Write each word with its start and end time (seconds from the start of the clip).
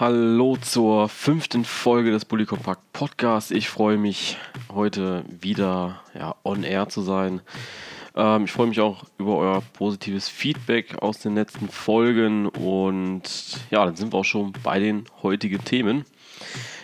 hallo 0.00 0.56
zur 0.56 1.10
fünften 1.10 1.62
Folge 1.62 2.10
des 2.10 2.24
Bully 2.24 2.46
Compact 2.46 2.80
Podcast. 2.94 3.50
Ich 3.50 3.68
freue 3.68 3.98
mich 3.98 4.38
heute 4.72 5.26
wieder 5.28 6.00
ja, 6.18 6.36
on 6.42 6.62
air 6.62 6.88
zu 6.88 7.02
sein. 7.02 7.42
Ähm, 8.16 8.44
ich 8.44 8.50
freue 8.50 8.68
mich 8.68 8.80
auch 8.80 9.04
über 9.18 9.36
euer 9.36 9.62
positives 9.74 10.26
Feedback 10.26 10.96
aus 11.02 11.18
den 11.18 11.34
letzten 11.34 11.68
Folgen 11.68 12.46
und 12.46 13.60
ja, 13.70 13.84
dann 13.84 13.94
sind 13.94 14.14
wir 14.14 14.20
auch 14.20 14.24
schon 14.24 14.54
bei 14.62 14.78
den 14.78 15.04
heutigen 15.22 15.62
Themen. 15.66 16.06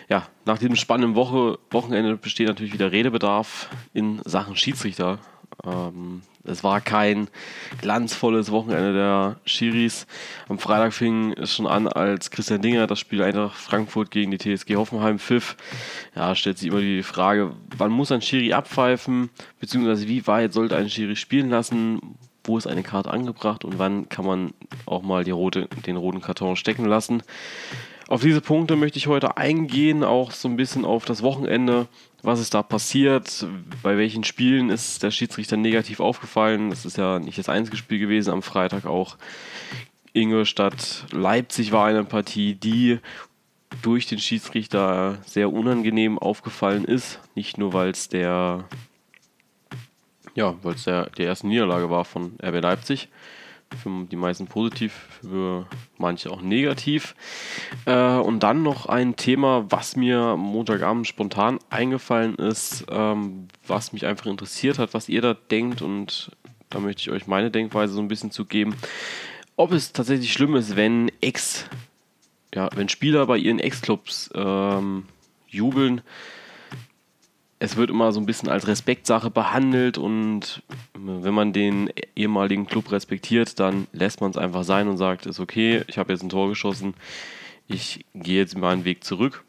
Ja, 0.09 0.27
nach 0.45 0.59
diesem 0.59 0.75
spannenden 0.75 1.15
Woche, 1.15 1.57
Wochenende 1.71 2.17
besteht 2.17 2.47
natürlich 2.47 2.73
wieder 2.73 2.91
Redebedarf 2.91 3.67
in 3.95 4.21
Sachen 4.25 4.55
Schiedsrichter. 4.55 5.17
Ähm, 5.65 6.21
es 6.43 6.63
war 6.63 6.79
kein 6.81 7.27
glanzvolles 7.81 8.51
Wochenende 8.51 8.93
der 8.93 9.35
Schiris. 9.45 10.07
Am 10.47 10.59
Freitag 10.59 10.93
fing 10.93 11.33
es 11.33 11.53
schon 11.53 11.67
an, 11.67 11.87
als 11.87 12.31
Christian 12.31 12.61
Dinger 12.61 12.87
das 12.87 12.99
Spiel 12.99 13.21
Eintracht 13.21 13.57
Frankfurt 13.57 14.11
gegen 14.11 14.31
die 14.31 14.37
TSG 14.37 14.75
Hoffenheim 14.75 15.19
pfiff. 15.19 15.57
Ja, 16.15 16.33
stellt 16.35 16.57
sich 16.57 16.69
immer 16.69 16.79
die 16.79 17.03
Frage, 17.03 17.53
wann 17.77 17.91
muss 17.91 18.11
ein 18.11 18.21
Schiri 18.21 18.53
abpfeifen, 18.53 19.29
beziehungsweise 19.59 20.07
wie 20.07 20.25
weit 20.25 20.53
sollte 20.53 20.77
ein 20.77 20.89
Schiri 20.89 21.15
spielen 21.15 21.49
lassen, 21.49 21.99
wo 22.45 22.57
ist 22.57 22.67
eine 22.67 22.83
Karte 22.83 23.11
angebracht 23.11 23.65
und 23.65 23.77
wann 23.77 24.07
kann 24.07 24.25
man 24.25 24.53
auch 24.85 25.01
mal 25.01 25.29
rote, 25.29 25.67
den 25.85 25.97
roten 25.97 26.21
Karton 26.21 26.55
stecken 26.55 26.85
lassen. 26.85 27.23
Auf 28.07 28.21
diese 28.21 28.39
Punkte 28.39 28.77
möchte 28.77 28.97
ich 28.97 29.07
heute 29.07 29.35
eingehen, 29.35 30.05
auch 30.05 30.31
so 30.31 30.47
ein 30.47 30.55
bisschen 30.55 30.85
auf 30.85 31.03
das 31.03 31.23
Wochenende, 31.23 31.87
was 32.23 32.39
ist 32.39 32.53
da 32.53 32.63
passiert, 32.63 33.45
bei 33.83 33.97
welchen 33.97 34.23
Spielen 34.23 34.69
ist 34.69 35.03
der 35.03 35.11
Schiedsrichter 35.11 35.57
negativ 35.57 35.99
aufgefallen. 35.99 36.69
Das 36.69 36.85
ist 36.85 36.97
ja 36.97 37.19
nicht 37.19 37.37
das 37.37 37.49
einzige 37.49 37.77
Spiel 37.77 37.99
gewesen, 37.99 38.31
am 38.31 38.41
Freitag 38.41 38.85
auch 38.85 39.17
Ingolstadt 40.13 41.05
Leipzig 41.11 41.71
war 41.71 41.85
eine 41.85 42.03
Partie, 42.03 42.55
die 42.55 42.99
durch 43.81 44.07
den 44.07 44.19
Schiedsrichter 44.19 45.19
sehr 45.25 45.53
unangenehm 45.53 46.17
aufgefallen 46.17 46.85
ist. 46.85 47.19
Nicht 47.35 47.57
nur, 47.57 47.73
weil 47.73 47.91
es 47.91 48.09
der, 48.09 48.65
ja, 50.33 50.55
der, 50.85 51.09
die 51.11 51.23
erste 51.23 51.47
Niederlage 51.47 51.89
war 51.89 52.05
von 52.05 52.37
RB 52.41 52.61
Leipzig, 52.61 53.09
für 53.75 54.05
die 54.05 54.15
meisten 54.15 54.47
positiv, 54.47 54.93
für 55.21 55.67
manche 55.97 56.31
auch 56.31 56.41
negativ. 56.41 57.15
Äh, 57.85 58.17
und 58.17 58.41
dann 58.41 58.63
noch 58.63 58.85
ein 58.85 59.15
Thema, 59.15 59.65
was 59.69 59.95
mir 59.95 60.35
Montagabend 60.37 61.07
spontan 61.07 61.59
eingefallen 61.69 62.35
ist, 62.35 62.85
ähm, 62.89 63.47
was 63.65 63.93
mich 63.93 64.05
einfach 64.05 64.25
interessiert 64.27 64.79
hat, 64.79 64.93
was 64.93 65.09
ihr 65.09 65.21
da 65.21 65.33
denkt 65.33 65.81
und 65.81 66.31
da 66.69 66.79
möchte 66.79 67.01
ich 67.01 67.11
euch 67.11 67.27
meine 67.27 67.51
Denkweise 67.51 67.93
so 67.93 68.01
ein 68.01 68.07
bisschen 68.07 68.31
zu 68.31 68.45
geben. 68.45 68.75
Ob 69.55 69.71
es 69.71 69.93
tatsächlich 69.93 70.31
schlimm 70.31 70.55
ist, 70.55 70.75
wenn 70.75 71.11
Ex, 71.21 71.65
ja, 72.53 72.69
wenn 72.75 72.89
Spieler 72.89 73.25
bei 73.25 73.37
ihren 73.37 73.59
Ex-Clubs 73.59 74.29
ähm, 74.35 75.05
jubeln, 75.47 76.01
es 77.59 77.75
wird 77.75 77.89
immer 77.89 78.11
so 78.11 78.19
ein 78.19 78.25
bisschen 78.25 78.49
als 78.49 78.67
Respektsache 78.67 79.29
behandelt 79.29 79.97
und 79.97 80.61
wenn 80.93 81.33
man 81.33 81.53
den 81.53 81.89
ehemaligen 82.15 82.67
Club 82.67 82.91
respektiert, 82.91 83.59
dann 83.59 83.87
lässt 83.93 84.21
man 84.21 84.31
es 84.31 84.37
einfach 84.37 84.63
sein 84.63 84.87
und 84.87 84.97
sagt, 84.97 85.25
ist 85.25 85.39
okay, 85.39 85.83
ich 85.87 85.97
habe 85.97 86.13
jetzt 86.13 86.21
ein 86.21 86.29
Tor 86.29 86.49
geschossen, 86.49 86.93
ich 87.67 88.05
gehe 88.13 88.37
jetzt 88.37 88.57
meinen 88.57 88.85
Weg 88.85 89.03
zurück. 89.03 89.43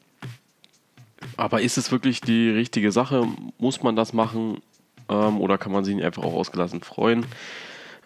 Aber 1.37 1.61
ist 1.61 1.77
es 1.77 1.93
wirklich 1.93 2.21
die 2.21 2.49
richtige 2.49 2.93
Sache? 2.93 3.27
Muss 3.59 3.83
man 3.83 3.97
das 3.97 4.13
machen 4.13 4.63
ähm, 5.09 5.41
oder 5.41 5.59
kann 5.59 5.73
man 5.73 5.85
sich 5.85 6.03
einfach 6.03 6.23
auch 6.23 6.35
ausgelassen 6.35 6.81
freuen? 6.83 7.27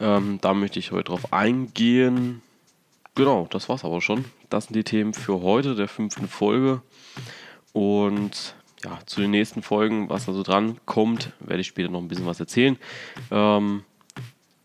Ähm, 0.00 0.38
da 0.40 0.54
möchte 0.54 0.78
ich 0.78 0.92
heute 0.92 1.04
drauf 1.04 1.32
eingehen. 1.32 2.42
Genau, 3.14 3.46
das 3.50 3.68
war's 3.68 3.84
aber 3.84 4.00
schon. 4.00 4.24
Das 4.50 4.64
sind 4.64 4.74
die 4.74 4.84
Themen 4.84 5.14
für 5.14 5.42
heute, 5.42 5.74
der 5.74 5.88
fünften 5.88 6.26
Folge. 6.26 6.80
Und 7.72 8.54
ja, 8.84 8.98
zu 9.06 9.20
den 9.20 9.30
nächsten 9.30 9.62
Folgen, 9.62 10.08
was 10.08 10.26
da 10.26 10.32
so 10.32 10.42
dran 10.42 10.78
kommt, 10.86 11.32
werde 11.40 11.60
ich 11.60 11.68
später 11.68 11.90
noch 11.90 12.00
ein 12.00 12.08
bisschen 12.08 12.26
was 12.26 12.40
erzählen. 12.40 12.76
Ähm, 13.30 13.84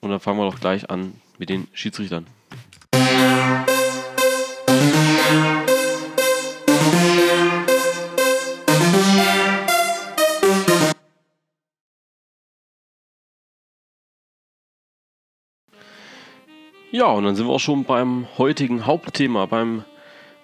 und 0.01 0.09
dann 0.09 0.19
fangen 0.19 0.39
wir 0.39 0.49
doch 0.49 0.59
gleich 0.59 0.89
an 0.89 1.13
mit 1.37 1.49
den 1.49 1.67
Schiedsrichtern. 1.73 2.25
Ja, 16.89 17.07
und 17.07 17.25
dann 17.25 17.35
sind 17.35 17.45
wir 17.45 17.53
auch 17.53 17.59
schon 17.59 17.83
beim 17.83 18.27
heutigen 18.37 18.87
Hauptthema, 18.87 19.45
beim 19.45 19.83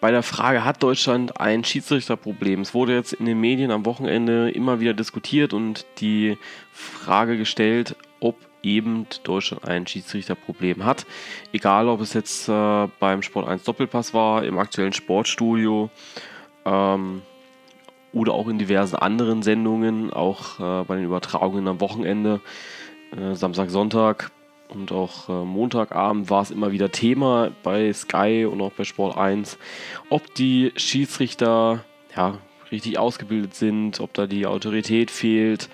bei 0.04 0.12
der 0.12 0.22
Frage, 0.22 0.66
hat 0.66 0.84
Deutschland 0.84 1.40
ein 1.40 1.64
Schiedsrichterproblem? 1.64 2.60
Es 2.60 2.74
wurde 2.74 2.94
jetzt 2.94 3.14
in 3.14 3.26
den 3.26 3.40
Medien 3.40 3.72
am 3.72 3.86
Wochenende 3.86 4.50
immer 4.52 4.82
wieder 4.82 4.94
diskutiert 4.94 5.54
und 5.54 5.86
die 6.02 6.38
Frage 6.74 7.38
gestellt, 7.38 7.96
ob 8.20 8.36
eben 8.64 9.08
Deutschland 9.24 9.64
ein 9.64 9.88
Schiedsrichterproblem 9.88 10.84
hat. 10.84 11.06
Egal, 11.54 11.88
ob 11.88 12.02
es 12.02 12.12
jetzt 12.12 12.50
äh, 12.50 12.88
beim 13.00 13.22
Sport 13.22 13.48
1 13.48 13.64
Doppelpass 13.64 14.14
war, 14.14 14.44
im 14.44 14.60
aktuellen 14.60 14.92
Sportstudio 14.92 15.90
ähm, 16.66 17.22
oder 18.12 18.34
auch 18.34 18.50
in 18.50 18.58
diversen 18.58 18.98
anderen 18.98 19.42
Sendungen, 19.42 20.12
auch 20.12 20.60
äh, 20.60 20.84
bei 20.84 20.98
den 20.98 21.06
Übertragungen 21.06 21.70
am 21.70 21.80
Wochenende, 21.80 22.42
äh, 23.16 23.36
Samstag, 23.36 23.70
Sonntag 23.70 24.32
und 24.76 24.92
auch 24.92 25.30
äh, 25.30 25.46
Montagabend 25.46 26.30
war 26.30 26.42
es 26.42 26.52
immer 26.52 26.72
wieder 26.72 26.92
Thema 26.92 27.52
bei 27.64 27.92
Sky 27.94 28.48
und 28.50 28.62
auch 28.62 28.72
bei 28.72 28.84
Sport 28.84 29.18
1, 29.18 29.58
ob 30.10 30.34
die 30.36 30.72
Schiedsrichter 30.76 31.84
ja, 32.16 32.38
richtig 32.72 32.98
ausgebildet 32.98 33.56
sind, 33.56 34.00
ob 34.00 34.14
da 34.14 34.28
die 34.28 34.46
Autorität 34.46 35.12
fehlt, 35.12 35.70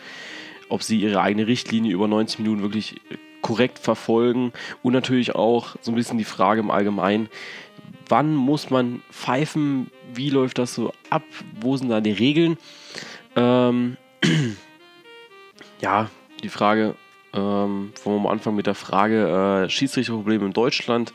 ob 0.70 0.84
sie 0.84 1.00
ihre 1.00 1.22
eigene 1.22 1.48
Richtlinie 1.48 1.94
über 1.94 2.08
90 2.08 2.40
Minuten 2.40 2.62
wirklich 2.62 2.96
korrekt 3.42 3.80
verfolgen 3.80 4.52
und 4.84 4.94
natürlich 4.94 5.36
auch 5.36 5.76
so 5.82 5.92
ein 5.92 5.96
bisschen 5.96 6.18
die 6.18 6.24
Frage 6.24 6.60
im 6.60 6.72
Allgemeinen, 6.72 7.30
wann 8.08 8.36
muss 8.36 8.70
man 8.70 9.02
pfeifen, 9.12 9.90
wie 10.14 10.30
läuft 10.30 10.58
das 10.58 10.76
so 10.76 10.94
ab, 11.10 11.24
wo 11.62 11.78
sind 11.78 11.90
da 11.90 12.02
die 12.02 12.12
Regeln? 12.12 12.58
Ähm, 13.36 13.98
ja, 15.82 16.10
die 16.44 16.50
Frage, 16.50 16.96
ähm, 17.34 17.94
mal 18.06 18.32
anfangen 18.32 18.56
mit 18.56 18.68
der 18.68 18.76
Frage 18.76 19.66
äh, 19.66 19.70
Schiedsrichterprobleme 19.70 20.46
in 20.46 20.54
Deutschland. 20.54 21.14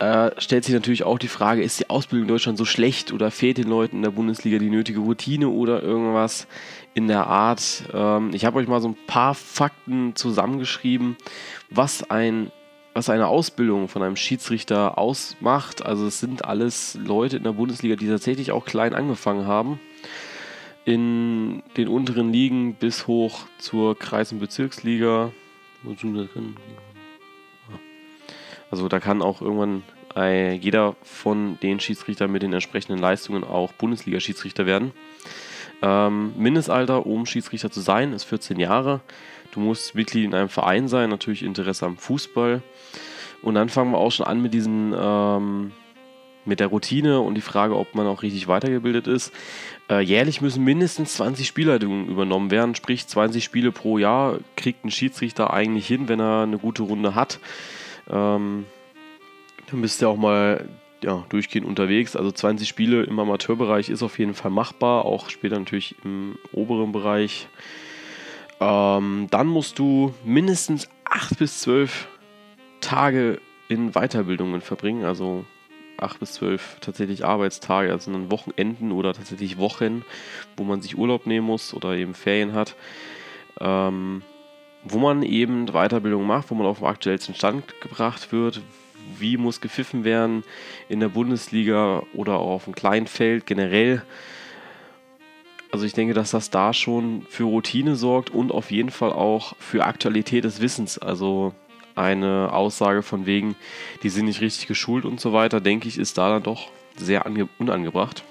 Äh, 0.00 0.32
stellt 0.38 0.64
sich 0.64 0.74
natürlich 0.74 1.04
auch 1.04 1.18
die 1.18 1.28
Frage, 1.28 1.62
ist 1.62 1.78
die 1.78 1.88
Ausbildung 1.88 2.24
in 2.24 2.34
Deutschland 2.34 2.58
so 2.58 2.64
schlecht 2.64 3.12
oder 3.12 3.30
fehlt 3.30 3.58
den 3.58 3.68
Leuten 3.68 3.96
in 3.96 4.02
der 4.02 4.10
Bundesliga 4.10 4.58
die 4.58 4.70
nötige 4.70 4.98
Routine 4.98 5.48
oder 5.48 5.82
irgendwas 5.82 6.48
in 6.94 7.06
der 7.06 7.28
Art? 7.28 7.84
Ähm, 7.92 8.30
ich 8.34 8.44
habe 8.44 8.58
euch 8.58 8.66
mal 8.66 8.80
so 8.80 8.88
ein 8.88 8.96
paar 9.06 9.34
Fakten 9.34 10.16
zusammengeschrieben, 10.16 11.16
was 11.70 12.08
ein 12.10 12.50
was 12.96 13.10
eine 13.10 13.26
Ausbildung 13.26 13.88
von 13.88 14.04
einem 14.04 14.14
Schiedsrichter 14.14 14.98
ausmacht. 14.98 15.84
Also 15.84 16.06
es 16.06 16.20
sind 16.20 16.44
alles 16.44 16.96
Leute 17.02 17.36
in 17.38 17.42
der 17.42 17.50
Bundesliga, 17.50 17.96
die 17.96 18.06
tatsächlich 18.06 18.52
auch 18.52 18.64
klein 18.64 18.94
angefangen 18.94 19.48
haben 19.48 19.80
in 20.84 21.62
den 21.76 21.88
unteren 21.88 22.32
Ligen 22.32 22.74
bis 22.74 23.06
hoch 23.06 23.46
zur 23.58 23.98
Kreis- 23.98 24.32
und 24.32 24.38
Bezirksliga. 24.38 25.32
Also 28.70 28.88
da 28.88 29.00
kann 29.00 29.22
auch 29.22 29.40
irgendwann 29.40 29.82
jeder 30.60 30.94
von 31.02 31.58
den 31.60 31.80
Schiedsrichtern 31.80 32.30
mit 32.30 32.42
den 32.42 32.52
entsprechenden 32.52 33.00
Leistungen 33.00 33.42
auch 33.42 33.72
Bundesliga-Schiedsrichter 33.72 34.64
werden. 34.64 34.92
Ähm, 35.82 36.32
Mindestalter, 36.36 37.04
um 37.04 37.26
Schiedsrichter 37.26 37.70
zu 37.70 37.80
sein, 37.80 38.12
ist 38.12 38.24
14 38.24 38.60
Jahre. 38.60 39.00
Du 39.50 39.60
musst 39.60 39.94
Mitglied 39.94 40.24
in 40.24 40.34
einem 40.34 40.48
Verein 40.48 40.88
sein, 40.88 41.10
natürlich 41.10 41.42
Interesse 41.42 41.86
am 41.86 41.96
Fußball. 41.96 42.62
Und 43.42 43.54
dann 43.54 43.68
fangen 43.68 43.90
wir 43.90 43.98
auch 43.98 44.12
schon 44.12 44.26
an 44.26 44.40
mit 44.40 44.54
diesen 44.54 44.94
ähm, 44.96 45.72
mit 46.46 46.60
der 46.60 46.68
Routine 46.68 47.20
und 47.20 47.34
die 47.34 47.40
Frage, 47.40 47.76
ob 47.76 47.94
man 47.94 48.06
auch 48.06 48.22
richtig 48.22 48.48
weitergebildet 48.48 49.06
ist. 49.06 49.32
Äh, 49.90 50.00
jährlich 50.00 50.40
müssen 50.40 50.64
mindestens 50.64 51.14
20 51.14 51.46
Spielleitungen 51.46 52.08
übernommen 52.08 52.50
werden, 52.50 52.74
sprich 52.74 53.06
20 53.06 53.44
Spiele 53.44 53.72
pro 53.72 53.98
Jahr 53.98 54.38
kriegt 54.56 54.84
ein 54.84 54.90
Schiedsrichter 54.90 55.52
eigentlich 55.52 55.86
hin, 55.86 56.08
wenn 56.08 56.20
er 56.20 56.42
eine 56.42 56.58
gute 56.58 56.82
Runde 56.82 57.14
hat. 57.14 57.40
Ähm, 58.08 58.66
dann 59.70 59.80
müsst 59.80 60.02
ihr 60.02 60.08
auch 60.08 60.16
mal 60.16 60.68
ja, 61.02 61.24
durchgehend 61.28 61.66
unterwegs. 61.66 62.16
Also 62.16 62.30
20 62.30 62.68
Spiele 62.68 63.04
im 63.04 63.18
Amateurbereich 63.18 63.90
ist 63.90 64.02
auf 64.02 64.18
jeden 64.18 64.34
Fall 64.34 64.50
machbar, 64.50 65.04
auch 65.04 65.28
später 65.30 65.58
natürlich 65.58 65.94
im 66.04 66.36
oberen 66.52 66.92
Bereich. 66.92 67.48
Ähm, 68.60 69.26
dann 69.30 69.46
musst 69.46 69.78
du 69.78 70.14
mindestens 70.24 70.88
8 71.04 71.38
bis 71.38 71.60
12 71.60 72.08
Tage 72.80 73.40
in 73.68 73.92
Weiterbildungen 73.92 74.60
verbringen, 74.60 75.04
also 75.04 75.44
8 76.04 76.20
bis 76.20 76.34
12 76.34 76.78
tatsächlich 76.80 77.24
Arbeitstage, 77.24 77.90
also 77.90 78.12
dann 78.12 78.30
Wochenenden 78.30 78.92
oder 78.92 79.12
tatsächlich 79.12 79.58
Wochen, 79.58 80.04
wo 80.56 80.64
man 80.64 80.82
sich 80.82 80.96
Urlaub 80.96 81.26
nehmen 81.26 81.46
muss 81.46 81.74
oder 81.74 81.94
eben 81.94 82.14
Ferien 82.14 82.52
hat. 82.52 82.76
Ähm, 83.60 84.22
wo 84.84 84.98
man 84.98 85.22
eben 85.22 85.66
Weiterbildung 85.66 86.26
macht, 86.26 86.50
wo 86.50 86.54
man 86.54 86.66
auf 86.66 86.78
den 86.78 86.86
aktuellsten 86.86 87.34
Stand 87.34 87.80
gebracht 87.80 88.32
wird, 88.32 88.60
wie 89.18 89.36
muss 89.36 89.60
gepfiffen 89.60 90.04
werden 90.04 90.44
in 90.88 91.00
der 91.00 91.08
Bundesliga 91.08 92.02
oder 92.12 92.38
auch 92.38 92.50
auf 92.50 92.64
dem 92.64 92.74
Kleinfeld 92.74 93.46
generell. 93.46 94.02
Also 95.72 95.86
ich 95.86 95.92
denke, 95.92 96.14
dass 96.14 96.30
das 96.30 96.50
da 96.50 96.72
schon 96.72 97.26
für 97.28 97.44
Routine 97.44 97.96
sorgt 97.96 98.30
und 98.30 98.52
auf 98.52 98.70
jeden 98.70 98.90
Fall 98.90 99.12
auch 99.12 99.56
für 99.58 99.84
Aktualität 99.84 100.44
des 100.44 100.60
Wissens. 100.60 100.98
Also 100.98 101.52
eine 101.94 102.52
Aussage 102.52 103.02
von 103.02 103.26
wegen, 103.26 103.56
die 104.02 104.08
sind 104.08 104.26
nicht 104.26 104.40
richtig 104.40 104.66
geschult 104.66 105.04
und 105.04 105.20
so 105.20 105.32
weiter, 105.32 105.60
denke 105.60 105.88
ich, 105.88 105.98
ist 105.98 106.18
da 106.18 106.28
dann 106.28 106.42
doch 106.42 106.68
sehr 106.96 107.24
unangebracht. 107.58 108.24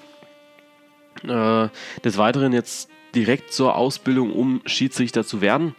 Äh, 1.23 1.69
des 2.03 2.17
Weiteren 2.17 2.53
jetzt 2.53 2.89
direkt 3.15 3.53
zur 3.53 3.75
Ausbildung, 3.75 4.33
um 4.33 4.61
Schiedsrichter 4.65 5.25
zu 5.25 5.41
werden 5.41 5.75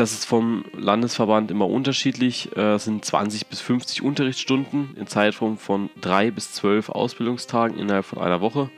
das 0.00 0.12
ist 0.12 0.24
vom 0.24 0.64
Landesverband 0.72 1.50
immer 1.50 1.68
unterschiedlich. 1.68 2.56
Äh, 2.56 2.74
es 2.74 2.84
sind 2.84 3.04
20 3.04 3.48
bis 3.48 3.60
50 3.60 4.02
Unterrichtsstunden 4.02 4.96
in 4.96 5.06
Zeitraum 5.06 5.58
von 5.58 5.90
drei 6.00 6.30
bis 6.30 6.52
zwölf 6.52 6.88
Ausbildungstagen 6.88 7.78
innerhalb 7.78 8.06
von 8.06 8.18
einer 8.18 8.40
Woche 8.40 8.70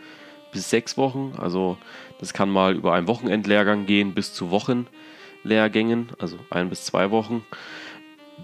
bis 0.53 0.69
sechs 0.69 0.97
Wochen. 0.97 1.35
Also 1.39 1.79
das 2.19 2.33
kann 2.33 2.51
mal 2.51 2.75
über 2.75 2.95
einen 2.95 3.07
Wochenendlehrgang 3.07 3.87
gehen 3.87 4.15
bis 4.15 4.35
zu 4.35 4.51
Wochenlehrgängen, 5.43 6.09
also 6.19 6.39
ein 6.51 6.69
bis 6.69 6.85
zwei 6.85 7.11
Wochen, 7.11 7.45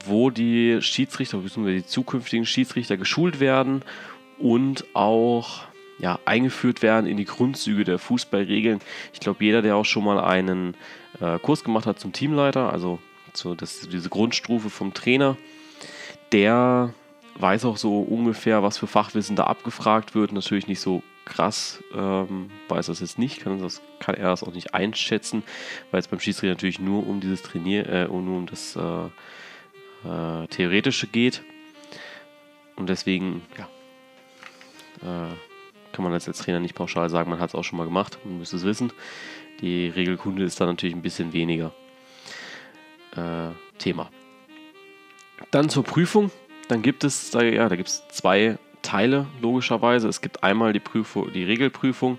wo 0.04 0.30
die 0.30 0.80
Schiedsrichter 0.80 1.38
bzw. 1.38 1.76
die 1.76 1.86
zukünftigen 1.86 2.46
Schiedsrichter 2.46 2.96
geschult 2.96 3.40
werden 3.40 3.82
und 4.38 4.84
auch 4.94 5.62
ja, 5.98 6.18
eingeführt 6.24 6.82
werden 6.82 7.06
in 7.06 7.16
die 7.16 7.24
Grundzüge 7.24 7.84
der 7.84 7.98
Fußballregeln. 7.98 8.80
Ich 9.12 9.20
glaube, 9.20 9.44
jeder, 9.44 9.62
der 9.62 9.76
auch 9.76 9.84
schon 9.84 10.04
mal 10.04 10.20
einen 10.20 10.74
äh, 11.20 11.38
Kurs 11.40 11.64
gemacht 11.64 11.86
hat 11.86 11.98
zum 11.98 12.12
Teamleiter, 12.12 12.72
also 12.72 13.00
so 13.32 13.54
das, 13.54 13.88
diese 13.88 14.08
Grundstufe 14.08 14.70
vom 14.70 14.94
Trainer, 14.94 15.36
der 16.30 16.94
weiß 17.36 17.64
auch 17.64 17.76
so 17.76 18.00
ungefähr, 18.00 18.62
was 18.62 18.78
für 18.78 18.86
Fachwissen 18.86 19.36
da 19.36 19.44
abgefragt 19.44 20.14
wird. 20.14 20.32
Natürlich 20.32 20.68
nicht 20.68 20.80
so 20.80 21.02
krass, 21.28 21.82
ähm, 21.94 22.50
weiß 22.68 22.86
das 22.86 23.00
jetzt 23.00 23.18
nicht, 23.18 23.40
kann, 23.40 23.60
das, 23.60 23.80
kann 24.00 24.14
er 24.14 24.28
das 24.28 24.42
auch 24.42 24.52
nicht 24.52 24.74
einschätzen, 24.74 25.42
weil 25.90 26.00
es 26.00 26.08
beim 26.08 26.20
Schiedsrichter 26.20 26.54
natürlich 26.54 26.80
nur 26.80 27.06
um 27.06 27.20
dieses 27.20 27.42
Trainier, 27.42 27.88
äh, 27.88 28.04
nur 28.06 28.38
um 28.38 28.46
das 28.46 28.76
äh, 28.76 29.06
äh, 30.08 30.46
Theoretische 30.48 31.06
geht. 31.06 31.42
Und 32.76 32.88
deswegen, 32.88 33.42
ja, 33.56 33.68
äh, 35.02 35.34
kann 35.92 36.04
man 36.04 36.12
als, 36.12 36.24
Trainer 36.24 36.60
nicht 36.60 36.74
pauschal 36.74 37.10
sagen, 37.10 37.30
man 37.30 37.40
hat 37.40 37.50
es 37.50 37.54
auch 37.54 37.64
schon 37.64 37.78
mal 37.78 37.84
gemacht, 37.84 38.18
man 38.24 38.38
müsste 38.38 38.56
es 38.56 38.64
wissen. 38.64 38.92
Die 39.60 39.88
Regelkunde 39.88 40.44
ist 40.44 40.60
da 40.60 40.66
natürlich 40.66 40.94
ein 40.94 41.02
bisschen 41.02 41.32
weniger 41.32 41.72
äh, 43.16 43.50
Thema. 43.78 44.10
Dann 45.50 45.68
zur 45.68 45.82
Prüfung. 45.82 46.30
Dann 46.68 46.82
gibt 46.82 47.02
es, 47.02 47.30
da, 47.30 47.42
ja, 47.42 47.68
da 47.68 47.76
gibt 47.76 47.88
es 47.88 48.06
zwei 48.08 48.58
Teile 48.82 49.26
logischerweise. 49.40 50.08
Es 50.08 50.20
gibt 50.20 50.42
einmal 50.42 50.72
die, 50.72 50.80
Prüfung, 50.80 51.32
die 51.32 51.44
Regelprüfung, 51.44 52.18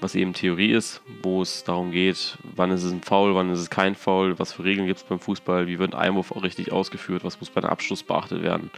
was 0.00 0.14
eben 0.14 0.32
Theorie 0.32 0.72
ist, 0.72 1.02
wo 1.22 1.42
es 1.42 1.64
darum 1.64 1.90
geht, 1.90 2.38
wann 2.56 2.70
ist 2.70 2.82
es 2.82 2.92
ein 2.92 3.02
Foul, 3.02 3.34
wann 3.34 3.50
ist 3.50 3.60
es 3.60 3.70
kein 3.70 3.94
Foul, 3.94 4.38
was 4.38 4.52
für 4.52 4.64
Regeln 4.64 4.86
gibt 4.86 4.98
es 4.98 5.04
beim 5.04 5.18
Fußball, 5.18 5.66
wie 5.66 5.78
wird 5.78 5.94
ein 5.94 6.00
Einwurf 6.00 6.32
auch 6.32 6.42
richtig 6.42 6.72
ausgeführt, 6.72 7.24
was 7.24 7.40
muss 7.40 7.50
bei 7.50 7.60
einem 7.60 7.70
Abschluss 7.70 8.02
beachtet 8.02 8.42
werden 8.42 8.70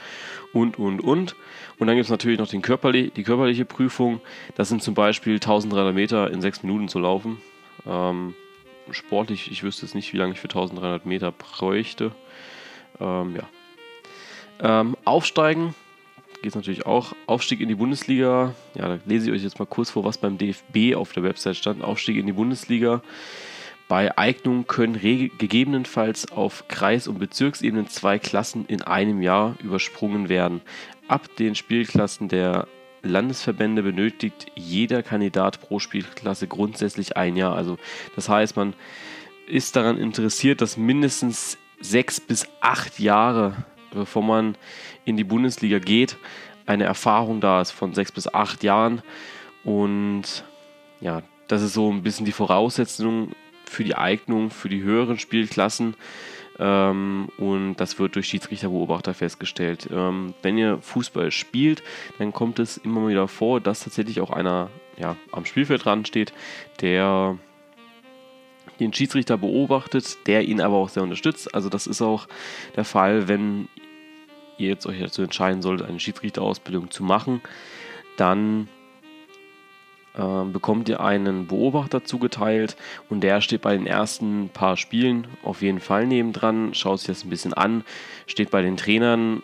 und, 0.53 0.79
und, 0.79 1.01
und. 1.01 1.37
Und 1.79 1.87
dann 1.87 1.97
gibt 1.97 2.05
es 2.05 2.11
natürlich 2.11 2.39
noch 2.39 2.49
den 2.49 2.63
körperli 2.63 3.11
die 3.11 3.23
körperliche 3.23 3.65
Prüfung. 3.65 4.21
Das 4.55 4.69
sind 4.69 4.83
zum 4.83 4.95
Beispiel 4.95 5.35
1300 5.35 5.95
Meter 5.95 6.31
in 6.31 6.41
sechs 6.41 6.63
Minuten 6.63 6.89
zu 6.89 6.99
laufen. 6.99 7.41
Ähm, 7.87 8.35
sportlich, 8.91 9.51
ich 9.51 9.63
wüsste 9.63 9.87
jetzt 9.87 9.95
nicht, 9.95 10.13
wie 10.13 10.19
lange 10.19 10.33
ich 10.33 10.41
für 10.41 10.49
1300 10.49 11.07
Meter 11.07 11.33
bräuchte. 11.33 12.13
Ähm, 13.01 13.37
ja. 13.37 13.49
Ähm, 14.61 14.97
aufsteigen 15.05 15.75
geht 16.43 16.51
es 16.51 16.57
natürlich 16.57 16.87
auch. 16.87 17.15
Aufstieg 17.27 17.61
in 17.61 17.69
die 17.69 17.75
Bundesliga. 17.77 18.55
Ja, 18.75 18.89
da 18.89 18.99
lese 19.07 19.31
ich 19.31 19.37
euch 19.37 19.43
jetzt 19.43 19.59
mal 19.59 19.67
kurz 19.67 19.91
vor, 19.91 20.05
was 20.05 20.19
beim 20.19 20.39
DFB 20.39 20.95
auf 20.97 21.13
der 21.13 21.23
Website 21.23 21.57
stand. 21.57 21.83
Aufstieg 21.83 22.17
in 22.17 22.27
die 22.27 22.33
Bundesliga. 22.33 23.03
Bei 23.89 24.17
Eignung 24.17 24.67
können 24.67 24.99
gegebenenfalls 25.01 26.33
auf 26.33 26.65
Kreis- 26.69 27.09
und 27.09 27.19
Bezirksebene 27.19 27.87
zwei 27.87 28.19
Klassen 28.19 28.65
in 28.67 28.83
einem 28.83 29.23
Jahr 29.23 29.57
übersprungen 29.63 30.29
werden. 30.29 30.63
Ab 31.09 31.29
den 31.39 31.55
Spielklassen 31.55 32.29
der 32.29 32.67
Landesverbände 33.03 33.83
benötigt 33.83 34.47
jeder 34.55 35.03
Kandidat 35.03 35.61
pro 35.61 35.79
Spielklasse 35.79 36.47
grundsätzlich 36.47 37.17
ein 37.17 37.37
Jahr. 37.37 37.55
Also 37.55 37.79
das 38.17 38.29
heißt, 38.29 38.57
man 38.57 38.75
ist 39.47 39.77
daran 39.77 39.99
interessiert, 39.99 40.61
dass 40.61 40.77
mindestens 40.77 41.59
sechs 41.81 42.21
bis 42.21 42.47
acht 42.61 42.99
Jahre, 42.99 43.57
bevor 43.93 44.23
man 44.23 44.57
in 45.05 45.17
die 45.17 45.25
Bundesliga 45.25 45.79
geht, 45.79 46.17
eine 46.67 46.85
Erfahrung 46.85 47.41
da 47.41 47.61
ist 47.61 47.71
von 47.71 47.95
sechs 47.95 48.13
bis 48.13 48.33
acht 48.33 48.63
Jahren. 48.63 49.03
Und 49.65 50.45
ja, 51.01 51.23
das 51.49 51.63
ist 51.63 51.75
so 51.75 51.91
ein 51.91 52.03
bisschen 52.03 52.27
die 52.27 52.33
Voraussetzung 52.33 53.33
für 53.65 53.85
die 53.85 53.95
Eignung 53.95 54.51
für 54.51 54.69
die 54.69 54.83
höheren 54.83 55.19
Spielklassen. 55.19 55.95
Ähm, 56.59 57.29
und 57.39 57.77
das 57.77 57.99
wird 57.99 58.15
durch 58.15 58.27
Schiedsrichterbeobachter 58.27 59.15
festgestellt. 59.15 59.89
Ähm, 59.91 60.35
wenn 60.43 60.59
ihr 60.59 60.79
Fußball 60.81 61.31
spielt, 61.31 61.83
dann 62.19 62.33
kommt 62.33 62.59
es 62.59 62.77
immer 62.77 63.09
wieder 63.09 63.27
vor, 63.29 63.61
dass 63.61 63.81
tatsächlich 63.81 64.21
auch 64.21 64.31
einer 64.31 64.71
ja, 64.99 65.17
am 65.33 65.45
Spielfeld 65.47 65.85
dran 65.85 66.05
steht, 66.05 66.33
der 66.81 67.39
den 68.79 68.93
Schiedsrichter 68.93 69.39
beobachtet, 69.39 70.19
der 70.27 70.43
ihn 70.43 70.61
aber 70.61 70.77
auch 70.77 70.89
sehr 70.89 71.03
unterstützt. 71.03 71.55
Also 71.55 71.69
das 71.69 71.87
ist 71.87 72.03
auch 72.03 72.27
der 72.77 72.85
Fall, 72.85 73.29
wenn 73.29 73.69
ihr 74.59 74.69
jetzt 74.69 74.87
euch 74.87 75.01
dazu 75.01 75.23
entscheiden 75.23 75.63
solltet, 75.63 75.89
eine 75.89 76.01
Schiedsrichterausbildung 76.01 76.91
zu 76.91 77.03
machen, 77.03 77.41
dann 78.17 78.69
äh, 80.15 80.45
bekommt 80.45 80.89
ihr 80.89 81.01
einen 81.01 81.47
Beobachter 81.47 82.05
zugeteilt 82.05 82.77
und 83.09 83.21
der 83.21 83.41
steht 83.41 83.63
bei 83.63 83.77
den 83.77 83.87
ersten 83.87 84.51
paar 84.51 84.77
Spielen 84.77 85.27
auf 85.43 85.63
jeden 85.63 85.81
Fall 85.81 86.07
nebendran, 86.07 86.75
schaut 86.75 87.01
sich 87.01 87.09
das 87.09 87.25
ein 87.25 87.31
bisschen 87.31 87.55
an, 87.55 87.85
steht 88.27 88.51
bei 88.51 88.63
den 88.63 88.77
Trainern, 88.77 89.43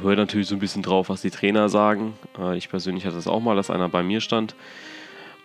hört 0.00 0.16
natürlich 0.16 0.48
so 0.48 0.56
ein 0.56 0.60
bisschen 0.60 0.82
drauf, 0.82 1.10
was 1.10 1.20
die 1.20 1.30
Trainer 1.30 1.68
sagen. 1.68 2.14
Äh, 2.38 2.56
ich 2.56 2.70
persönlich 2.70 3.04
hatte 3.04 3.16
das 3.16 3.26
auch 3.26 3.40
mal, 3.40 3.56
dass 3.56 3.70
einer 3.70 3.88
bei 3.88 4.02
mir 4.02 4.20
stand 4.20 4.54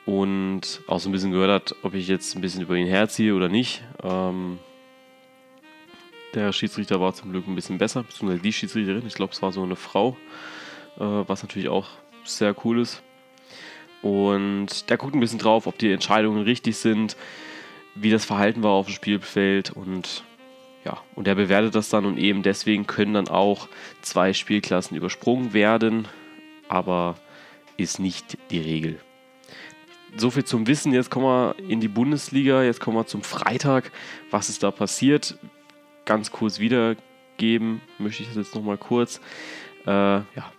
und 0.06 0.82
auch 0.88 1.00
so 1.00 1.10
ein 1.10 1.12
bisschen 1.12 1.32
gehört 1.32 1.52
hat, 1.52 1.76
ob 1.84 1.94
ich 1.94 2.08
jetzt 2.08 2.34
ein 2.36 2.42
bisschen 2.42 2.62
über 2.62 2.76
ihn 2.76 2.88
herziehe 2.88 3.36
oder 3.36 3.50
nicht. 3.50 3.84
Ähm, 4.02 4.60
der 6.38 6.54
Schiedsrichter 6.54 7.02
war 7.02 7.14
zum 7.14 7.32
Glück 7.32 7.48
ein 7.48 7.56
bisschen 7.56 7.78
besser, 7.78 8.04
beziehungsweise 8.04 8.42
die 8.42 8.54
Schiedsrichterin, 8.54 9.06
ich 9.06 9.16
glaube, 9.16 9.34
es 9.34 9.42
war 9.42 9.52
so 9.52 9.64
eine 9.64 9.76
Frau, 9.76 10.18
äh, 10.98 11.04
was 11.04 11.44
natürlich 11.44 11.70
auch 11.70 11.88
sehr 12.24 12.56
cool 12.64 12.80
ist. 12.80 13.02
Und 14.02 14.90
der 14.90 14.98
guckt 14.98 15.16
ein 15.16 15.20
bisschen 15.20 15.40
drauf, 15.40 15.68
ob 15.68 15.78
die 15.78 15.92
Entscheidungen 15.92 16.44
richtig 16.44 16.78
sind, 16.78 17.18
wie 17.96 18.12
das 18.12 18.26
Verhalten 18.26 18.64
war 18.64 18.72
auf 18.72 18.86
dem 18.86 18.94
Spielfeld 18.94 19.72
und 19.72 20.24
ja, 20.86 21.02
und 21.16 21.28
der 21.28 21.36
bewertet 21.36 21.76
das 21.76 21.90
dann 21.90 22.06
und 22.06 22.18
eben 22.18 22.44
deswegen 22.44 22.88
können 22.88 23.16
dann 23.16 23.28
auch 23.28 23.68
zwei 24.02 24.32
Spielklassen 24.34 24.96
übersprungen 24.96 25.54
werden, 25.54 26.08
aber 26.70 27.16
ist 27.76 28.00
nicht 28.00 28.38
die 28.52 28.60
Regel. 28.60 29.00
So 30.16 30.32
viel 30.32 30.46
zum 30.46 30.68
Wissen. 30.68 30.94
Jetzt 30.94 31.10
kommen 31.10 31.26
wir 31.26 31.56
in 31.68 31.82
die 31.82 31.90
Bundesliga. 31.90 32.64
Jetzt 32.64 32.80
kommen 32.80 32.96
wir 32.96 33.06
zum 33.06 33.22
Freitag. 33.22 33.92
Was 34.32 34.50
ist 34.50 34.64
da 34.64 34.72
passiert? 34.72 35.38
Ganz 36.08 36.32
kurz 36.32 36.60
wiedergeben 36.60 37.82
möchte 37.98 38.24
ich 38.24 38.30
das 38.30 38.38
jetzt 38.38 38.56
nochmal 38.56 38.78
kurz. 38.78 39.20
Äh, 39.86 39.92
ja, 39.92 40.52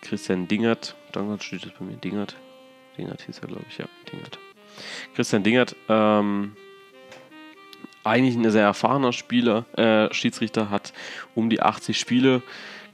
Christian 0.00 0.48
Dingert, 0.48 0.96
Dangert 1.12 1.44
steht 1.44 1.66
das 1.66 1.72
bei 1.78 1.84
mir, 1.84 1.96
Dingert. 1.96 2.34
Dingert 2.96 3.20
hieß 3.20 3.40
er, 3.40 3.48
glaube 3.48 3.66
ich, 3.68 3.76
ja, 3.76 3.84
Dingert. 4.10 4.38
Christian 5.14 5.42
Dingert, 5.42 5.76
ähm, 5.90 6.56
eigentlich 8.02 8.36
ein 8.36 8.50
sehr 8.50 8.64
erfahrener 8.64 9.12
Spieler, 9.12 9.66
äh, 9.76 10.12
Schiedsrichter, 10.14 10.70
hat 10.70 10.94
um 11.34 11.50
die 11.50 11.60
80 11.60 11.98
Spiele 11.98 12.42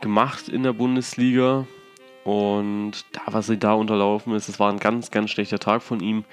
gemacht 0.00 0.48
in 0.48 0.64
der 0.64 0.72
Bundesliga 0.72 1.68
Und 2.24 3.04
da, 3.12 3.20
was 3.26 3.46
sie 3.46 3.58
da 3.58 3.74
unterlaufen 3.74 4.34
ist, 4.34 4.48
es 4.48 4.58
war 4.58 4.72
ein 4.72 4.80
ganz, 4.80 5.12
ganz 5.12 5.30
schlechter 5.30 5.60
Tag 5.60 5.84
von 5.84 6.00
ihm. 6.00 6.24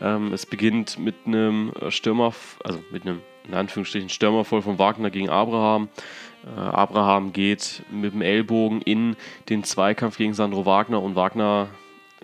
Ähm, 0.00 0.32
es 0.32 0.46
beginnt 0.46 0.98
mit 0.98 1.14
einem 1.26 1.72
Stürmer, 1.88 2.34
also 2.64 2.82
mit 2.90 3.02
einem 3.02 3.20
in 3.46 3.54
Anführungsstrichen 3.54 4.08
Stürmervoll 4.08 4.62
von 4.62 4.78
Wagner 4.78 5.10
gegen 5.10 5.28
Abraham. 5.28 5.88
Äh, 6.44 6.58
Abraham 6.58 7.32
geht 7.32 7.82
mit 7.90 8.12
dem 8.12 8.22
Ellbogen 8.22 8.82
in 8.82 9.16
den 9.48 9.64
Zweikampf 9.64 10.16
gegen 10.16 10.34
Sandro 10.34 10.66
Wagner 10.66 11.02
und 11.02 11.14
Wagner 11.14 11.68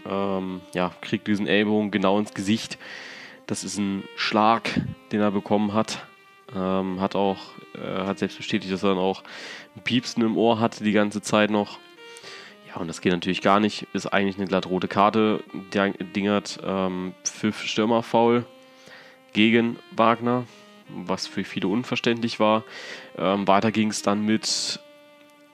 ähm, 0.05 0.61
ja, 0.75 0.93
kriegt 1.01 1.27
diesen 1.27 1.47
Ellbogen 1.47 1.91
genau 1.91 2.19
ins 2.19 2.35
Gesicht. 2.35 2.79
Das 3.47 3.65
ist 3.65 3.79
ein 3.79 4.05
Schlag, 4.17 4.81
den 5.11 5.21
er 5.21 5.31
bekommen 5.31 5.75
hat. 5.75 6.07
Ähm, 6.55 7.01
hat 7.01 7.17
auch, 7.17 7.39
äh, 7.75 8.05
hat 8.05 8.19
selbst 8.19 8.37
bestätigt, 8.37 8.73
dass 8.73 8.83
er 8.83 8.91
dann 8.91 8.99
auch 8.99 9.23
ein 9.77 9.83
Piepsen 9.83 10.23
im 10.23 10.37
Ohr 10.37 10.61
hatte 10.61 10.85
die 10.85 10.93
ganze 10.93 11.23
Zeit 11.23 11.51
noch. 11.51 11.79
Ja, 12.75 12.81
und 12.81 12.89
das 12.89 13.01
geht 13.01 13.13
natürlich 13.13 13.43
gar 13.43 13.61
nicht. 13.61 13.87
Ist 13.93 14.07
eigentlich 14.07 14.37
eine 14.37 14.47
glatt 14.47 14.67
rote 14.67 14.89
Karte. 14.89 15.43
Dingert 15.73 16.59
ähm, 16.65 17.15
Pfiff 17.25 17.63
Stürmerfaul 17.63 18.45
gegen 19.33 19.79
Wagner 19.91 20.45
was 20.95 21.27
für 21.27 21.45
viele 21.45 21.69
unverständlich 21.69 22.41
war. 22.41 22.65
Ähm, 23.17 23.47
weiter 23.47 23.73
ging 23.73 23.89
es 23.89 24.03
dann 24.03 24.25
mit 24.25 24.81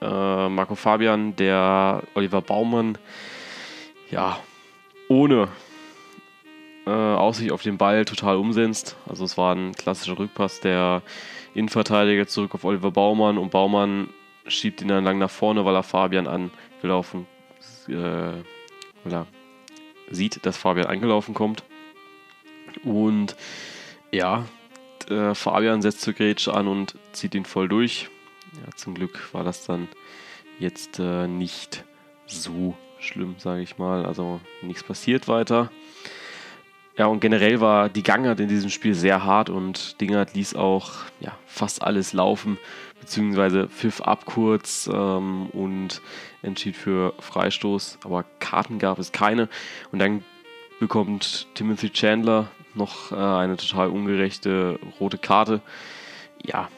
äh, 0.01 0.49
Marco 0.49 0.75
Fabian, 0.75 1.35
der 1.35 2.03
Oliver 2.15 2.41
Baumann, 2.41 2.97
ja, 4.11 4.39
ohne 5.07 5.47
äh, 6.85 6.89
Aussicht 6.89 7.51
auf 7.51 7.63
den 7.63 7.77
Ball 7.77 8.05
total 8.05 8.37
umsetzt. 8.37 8.95
Also 9.07 9.25
es 9.25 9.37
war 9.37 9.55
ein 9.55 9.73
klassischer 9.73 10.17
Rückpass 10.17 10.59
der 10.61 11.01
Innenverteidiger 11.53 12.27
zurück 12.27 12.55
auf 12.55 12.63
Oliver 12.63 12.91
Baumann 12.91 13.37
und 13.37 13.51
Baumann 13.51 14.09
schiebt 14.47 14.81
ihn 14.81 14.87
dann 14.87 15.03
lang 15.03 15.19
nach 15.19 15.29
vorne, 15.29 15.65
weil 15.65 15.75
er 15.75 15.83
Fabian 15.83 16.27
angelaufen, 16.79 17.27
äh, 17.87 17.93
weil 17.93 19.13
er 19.13 19.27
sieht, 20.09 20.45
dass 20.45 20.57
Fabian 20.57 20.87
angelaufen 20.87 21.33
kommt. 21.33 21.63
Und 22.83 23.35
ja, 24.11 24.45
äh, 25.09 25.35
Fabian 25.35 25.81
setzt 25.81 26.01
zur 26.01 26.13
Grätsche 26.13 26.53
an 26.53 26.67
und 26.67 26.95
zieht 27.11 27.35
ihn 27.35 27.45
voll 27.45 27.67
durch. 27.67 28.09
Ja, 28.53 28.75
zum 28.75 28.95
Glück 28.95 29.33
war 29.33 29.43
das 29.43 29.65
dann 29.65 29.87
jetzt 30.57 30.99
äh, 30.99 31.27
nicht 31.27 31.83
so 32.25 32.75
schlimm, 32.99 33.35
sage 33.37 33.61
ich 33.61 33.77
mal. 33.77 34.05
Also 34.05 34.39
nichts 34.61 34.83
passiert 34.83 35.27
weiter. 35.27 35.71
Ja, 36.97 37.05
und 37.05 37.21
generell 37.21 37.61
war 37.61 37.87
die 37.87 38.03
Gangart 38.03 38.39
in 38.39 38.49
diesem 38.49 38.69
Spiel 38.69 38.93
sehr 38.93 39.23
hart 39.23 39.49
und 39.49 40.01
Dingert 40.01 40.33
ließ 40.33 40.55
auch 40.55 40.91
ja, 41.21 41.37
fast 41.45 41.81
alles 41.81 42.11
laufen, 42.11 42.57
beziehungsweise 42.99 43.67
pfiff 43.67 44.01
ab 44.01 44.25
kurz 44.25 44.89
ähm, 44.91 45.47
und 45.47 46.01
entschied 46.41 46.75
für 46.75 47.13
Freistoß, 47.19 47.99
aber 48.03 48.25
Karten 48.39 48.79
gab 48.79 48.99
es 48.99 49.11
keine. 49.11 49.49
Und 49.91 49.99
dann 49.99 50.23
bekommt 50.79 51.47
Timothy 51.55 51.89
Chandler 51.89 52.47
noch 52.73 53.11
äh, 53.11 53.15
eine 53.15 53.57
total 53.57 53.89
ungerechte 53.89 54.79
rote 54.99 55.17
Karte. 55.17 55.61
Ja, 56.43 56.69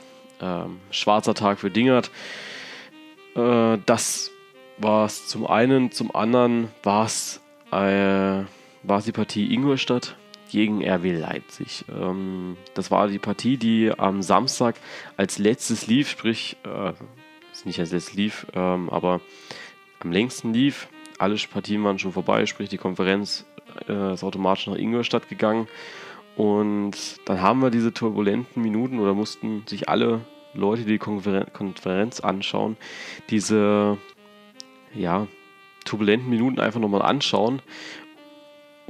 ähm, 0.42 0.80
schwarzer 0.90 1.34
Tag 1.34 1.60
für 1.60 1.70
Dingert. 1.70 2.12
Äh, 3.36 3.78
das 3.86 4.32
war 4.78 5.06
es 5.06 5.28
zum 5.28 5.46
einen. 5.48 5.92
Zum 5.92 6.16
anderen 6.16 6.70
war 6.84 7.06
es 7.06 7.42
äh, 7.72 8.44
die 8.84 9.12
Partie 9.12 9.54
Ingolstadt 9.54 10.16
gegen 10.52 10.84
RW 10.84 11.18
Leipzig. 11.18 11.86
Ähm, 11.90 12.58
das 12.74 12.92
war 12.92 13.08
die 13.08 13.20
Partie, 13.20 13.58
die 13.58 13.92
am 13.98 14.22
Samstag 14.22 14.76
als 15.18 15.40
letztes 15.40 15.88
lief, 15.88 16.10
sprich, 16.10 16.58
äh, 16.66 16.94
nicht 17.66 17.80
als 17.80 17.92
letztes 17.92 18.14
lief, 18.14 18.46
ähm, 18.54 18.90
aber 18.90 19.22
am 20.00 20.12
längsten 20.12 20.54
lief. 20.54 20.88
Alle 21.18 21.36
Partien 21.52 21.84
waren 21.84 22.00
schon 22.00 22.12
vorbei, 22.12 22.46
sprich 22.46 22.70
die 22.70 22.78
Konferenz 22.78 23.46
äh, 23.88 24.14
ist 24.14 24.24
automatisch 24.24 24.68
nach 24.68 24.76
Ingolstadt 24.76 25.30
gegangen. 25.30 25.68
Und 26.36 27.20
dann 27.26 27.42
haben 27.42 27.62
wir 27.62 27.70
diese 27.70 27.94
turbulenten 27.94 28.62
Minuten 28.62 29.00
oder 29.00 29.14
mussten 29.14 29.64
sich 29.68 29.90
alle 29.90 30.22
Leute, 30.54 30.84
die 30.84 30.98
die 30.98 30.98
Konferenz 30.98 32.20
anschauen, 32.20 32.78
diese 33.30 33.98
ja, 34.94 35.28
turbulenten 35.86 36.30
Minuten 36.30 36.60
einfach 36.60 36.80
nochmal 36.80 37.02
anschauen. 37.02 37.62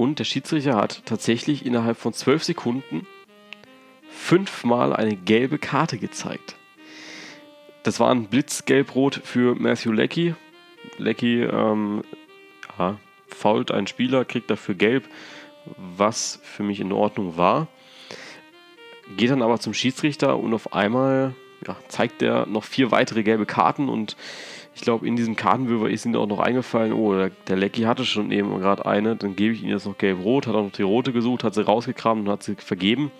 Und 0.02 0.18
der 0.18 0.24
Schiedsrichter 0.24 0.74
hat 0.74 1.02
tatsächlich 1.06 1.64
innerhalb 1.64 1.96
von 1.96 2.12
zwölf 2.12 2.42
Sekunden 2.42 3.06
fünfmal 4.10 4.92
eine 4.92 5.14
gelbe 5.14 5.58
Karte 5.58 5.96
gezeigt. 5.96 6.56
Das 7.84 8.00
war 8.00 8.10
ein 8.10 8.26
Blitzgelbrot 8.26 9.20
für 9.22 9.54
Matthew 9.54 9.92
Leckie. 9.92 10.34
Leckie 10.98 11.42
ähm, 11.42 12.02
ja, 12.76 12.98
fault 13.28 13.70
einen 13.70 13.86
Spieler, 13.86 14.24
kriegt 14.24 14.50
dafür 14.50 14.74
gelb, 14.74 15.04
was 15.76 16.40
für 16.42 16.64
mich 16.64 16.80
in 16.80 16.90
Ordnung 16.90 17.36
war. 17.36 17.68
Geht 19.16 19.30
dann 19.30 19.42
aber 19.42 19.60
zum 19.60 19.72
Schiedsrichter 19.72 20.36
und 20.36 20.52
auf 20.52 20.72
einmal 20.72 21.36
ja, 21.64 21.76
zeigt 21.86 22.22
er 22.22 22.46
noch 22.46 22.64
vier 22.64 22.90
weitere 22.90 23.22
gelbe 23.22 23.46
Karten 23.46 23.88
und 23.88 24.16
ich 24.74 24.80
glaube, 24.80 25.06
in 25.06 25.16
diesem 25.16 25.36
Kartenwürfer 25.36 25.90
ist 25.90 26.06
ihm 26.06 26.16
auch 26.16 26.26
noch 26.26 26.40
eingefallen, 26.40 26.92
oh, 26.92 27.14
der, 27.14 27.30
der 27.48 27.56
Lecky 27.56 27.82
hatte 27.82 28.04
schon 28.04 28.30
eben 28.32 28.58
gerade 28.58 28.86
eine, 28.86 29.16
dann 29.16 29.36
gebe 29.36 29.54
ich 29.54 29.62
ihm 29.62 29.68
jetzt 29.68 29.86
noch 29.86 29.98
gelb-rot, 29.98 30.46
hat 30.46 30.54
auch 30.54 30.64
noch 30.64 30.72
die 30.72 30.82
rote 30.82 31.12
gesucht, 31.12 31.44
hat 31.44 31.54
sie 31.54 31.64
rausgekramt 31.64 32.22
und 32.22 32.32
hat 32.32 32.42
sie 32.42 32.54
vergeben. 32.54 33.10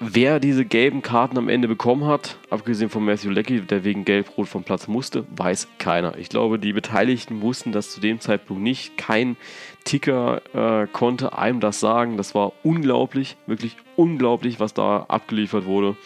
Wer 0.00 0.40
diese 0.40 0.64
gelben 0.64 1.02
Karten 1.02 1.38
am 1.38 1.48
Ende 1.48 1.68
bekommen 1.68 2.04
hat, 2.04 2.36
abgesehen 2.50 2.90
von 2.90 3.04
Matthew 3.04 3.30
Leckie, 3.30 3.60
der 3.60 3.84
wegen 3.84 4.04
Gelb-Rot 4.04 4.48
vom 4.48 4.64
Platz 4.64 4.88
musste, 4.88 5.24
weiß 5.34 5.68
keiner. 5.78 6.18
Ich 6.18 6.28
glaube, 6.28 6.58
die 6.58 6.72
Beteiligten 6.72 7.40
wussten 7.40 7.70
das 7.70 7.90
zu 7.90 8.00
dem 8.00 8.20
Zeitpunkt 8.20 8.62
nicht. 8.62 8.98
Kein 8.98 9.36
Ticker 9.84 10.42
äh, 10.52 10.88
konnte 10.88 11.38
einem 11.38 11.60
das 11.60 11.78
sagen. 11.78 12.16
Das 12.16 12.34
war 12.34 12.52
unglaublich, 12.64 13.36
wirklich 13.46 13.76
unglaublich, 13.94 14.58
was 14.58 14.74
da 14.74 15.06
abgeliefert 15.08 15.64
wurde. 15.64 15.96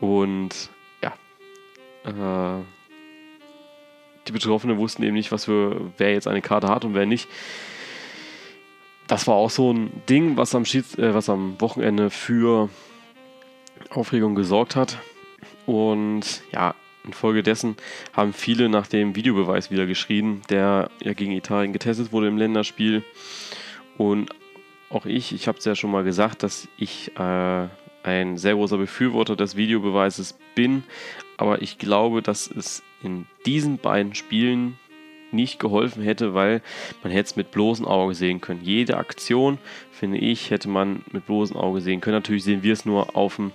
Und 0.00 0.68
ja, 1.02 1.14
äh, 2.04 2.62
die 4.26 4.32
Betroffenen 4.32 4.78
wussten 4.78 5.02
eben 5.02 5.14
nicht, 5.14 5.32
was 5.32 5.44
für, 5.44 5.92
wer 5.98 6.12
jetzt 6.12 6.28
eine 6.28 6.42
Karte 6.42 6.68
hat 6.68 6.84
und 6.84 6.94
wer 6.94 7.06
nicht. 7.06 7.28
Das 9.06 9.26
war 9.26 9.34
auch 9.34 9.50
so 9.50 9.72
ein 9.72 9.90
Ding, 10.08 10.36
was 10.36 10.54
am, 10.54 10.64
Schieds 10.64 10.96
äh, 10.96 11.14
was 11.14 11.28
am 11.28 11.60
Wochenende 11.60 12.10
für 12.10 12.70
Aufregung 13.90 14.34
gesorgt 14.34 14.76
hat. 14.76 14.98
Und 15.66 16.42
ja, 16.52 16.74
infolgedessen 17.04 17.76
haben 18.12 18.32
viele 18.32 18.68
nach 18.68 18.86
dem 18.86 19.14
Videobeweis 19.14 19.70
wieder 19.70 19.86
geschrien, 19.86 20.42
der 20.48 20.90
ja 21.02 21.12
gegen 21.12 21.32
Italien 21.32 21.72
getestet 21.72 22.12
wurde 22.12 22.28
im 22.28 22.38
Länderspiel. 22.38 23.04
Und 23.98 24.30
auch 24.90 25.06
ich, 25.06 25.34
ich 25.34 25.48
habe 25.48 25.58
es 25.58 25.64
ja 25.64 25.74
schon 25.74 25.90
mal 25.90 26.04
gesagt, 26.04 26.42
dass 26.42 26.68
ich 26.76 27.12
äh, 27.18 27.68
ein 28.02 28.36
sehr 28.36 28.54
großer 28.54 28.78
Befürworter 28.78 29.36
des 29.36 29.56
Videobeweises 29.56 30.38
bin, 30.54 30.84
aber 31.36 31.62
ich 31.62 31.78
glaube, 31.78 32.22
dass 32.22 32.50
es 32.50 32.82
in 33.02 33.26
diesen 33.46 33.78
beiden 33.78 34.14
Spielen 34.14 34.78
nicht 35.32 35.58
geholfen 35.58 36.02
hätte, 36.02 36.32
weil 36.32 36.62
man 37.02 37.12
hätte 37.12 37.26
es 37.30 37.36
mit 37.36 37.50
bloßem 37.50 37.86
Auge 37.86 38.14
sehen 38.14 38.40
können. 38.40 38.60
Jede 38.62 38.96
Aktion, 38.96 39.58
finde 39.90 40.18
ich, 40.18 40.50
hätte 40.50 40.68
man 40.68 41.02
mit 41.10 41.26
bloßem 41.26 41.56
Auge 41.56 41.80
sehen 41.80 42.00
können. 42.00 42.16
Natürlich 42.16 42.44
sehen 42.44 42.62
wir 42.62 42.72
es 42.72 42.84
nur 42.84 43.16
auf 43.16 43.36
dem, 43.36 43.50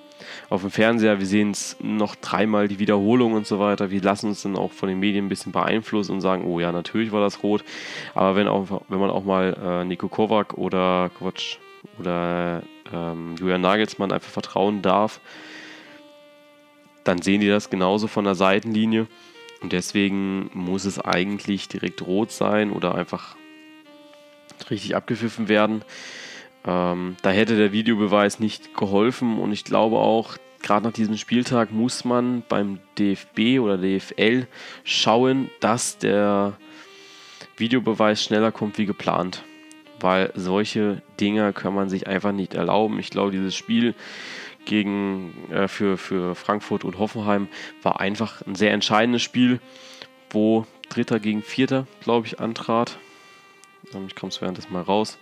auf 0.50 0.62
dem 0.62 0.71
Fernseher, 0.71 1.19
wir 1.19 1.25
sehen 1.25 1.51
es 1.51 1.77
noch 1.81 2.15
dreimal 2.15 2.67
die 2.67 2.79
Wiederholung 2.79 3.33
und 3.33 3.48
so 3.48 3.59
weiter. 3.59 3.91
Wir 3.91 4.01
lassen 4.01 4.27
uns 4.27 4.41
dann 4.41 4.57
auch 4.57 4.74
von 4.74 4.89
den 4.89 5.00
Medien 5.00 5.25
ein 5.25 5.29
bisschen 5.29 5.53
beeinflussen 5.53 6.12
und 6.12 6.21
sagen, 6.21 6.43
oh 6.45 6.59
ja, 6.59 6.74
natürlich 6.74 7.13
war 7.13 7.21
das 7.21 7.43
rot. 7.43 7.63
Aber 8.13 8.36
wenn, 8.36 8.50
auch, 8.50 8.81
wenn 8.89 9.00
man 9.00 9.09
auch 9.09 9.24
mal 9.24 9.55
äh, 9.63 9.86
Nico 9.86 10.09
Kovac 10.09 10.55
oder 10.55 11.09
Quatsch, 11.17 11.57
oder 11.98 12.63
ähm, 12.93 13.36
Julian 13.39 13.62
Nagelsmann 13.62 14.12
einfach 14.12 14.29
vertrauen 14.29 14.81
darf, 14.81 15.19
dann 17.09 17.23
sehen 17.23 17.41
die 17.41 17.47
das 17.47 17.71
genauso 17.71 18.07
von 18.07 18.23
der 18.23 18.35
Seitenlinie. 18.35 19.07
Und 19.61 19.73
deswegen 19.73 20.51
muss 20.53 20.85
es 20.85 20.99
eigentlich 20.99 21.67
direkt 21.67 22.03
rot 22.03 22.31
sein 22.31 22.71
oder 22.71 22.93
einfach 22.93 23.35
richtig 24.69 24.95
abgepfiffen 24.95 25.47
werden. 25.47 25.83
Ähm, 26.65 27.17
da 27.23 27.31
hätte 27.31 27.57
der 27.57 27.71
Videobeweis 27.71 28.39
nicht 28.39 28.75
geholfen 28.75 29.39
und 29.39 29.51
ich 29.51 29.63
glaube 29.63 29.97
auch, 29.97 30.37
gerade 30.61 30.85
nach 30.85 30.93
diesem 30.93 31.17
Spieltag 31.17 31.71
muss 31.71 32.05
man 32.05 32.43
beim 32.47 32.79
DFB 32.99 33.59
oder 33.59 33.77
DFL 33.77 34.45
schauen, 34.83 35.49
dass 35.61 35.97
der 35.97 36.57
Videobeweis 37.57 38.23
schneller 38.23 38.51
kommt 38.51 38.77
wie 38.77 38.85
geplant. 38.85 39.43
Weil 39.99 40.31
solche 40.35 41.01
Dinge 41.19 41.53
kann 41.53 41.73
man 41.73 41.89
sich 41.89 42.07
einfach 42.07 42.31
nicht 42.33 42.53
erlauben. 42.53 42.99
Ich 42.99 43.09
glaube, 43.09 43.31
dieses 43.31 43.55
Spiel 43.55 43.95
gegen, 44.69 45.33
äh, 45.51 45.67
für, 45.67 45.97
für 45.97 46.35
Frankfurt 46.35 46.83
und 46.83 46.99
Hoffenheim 46.99 47.47
war 47.81 47.99
einfach 47.99 48.45
ein 48.45 48.53
sehr 48.53 48.71
entscheidendes 48.71 49.23
Spiel, 49.23 49.59
wo 50.29 50.67
Dritter 50.89 51.19
gegen 51.19 51.41
Vierter, 51.41 51.88
glaube 52.01 52.27
ich, 52.27 52.39
antrat. 52.39 52.99
Ähm, 53.95 54.05
ich 54.07 54.15
komme 54.15 54.29
es 54.29 54.39
währenddessen 54.41 54.71
mal 54.71 54.83
raus, 54.83 55.17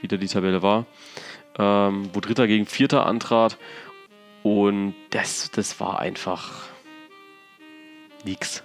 wie 0.00 0.06
da 0.06 0.16
die 0.16 0.28
Tabelle 0.28 0.62
war. 0.62 0.86
Ähm, 1.58 2.08
wo 2.12 2.20
Dritter 2.20 2.46
gegen 2.46 2.66
Vierter 2.66 3.06
antrat. 3.06 3.58
Und 4.44 4.94
das, 5.10 5.50
das 5.50 5.80
war 5.80 5.98
einfach 5.98 6.68
nix. 8.24 8.62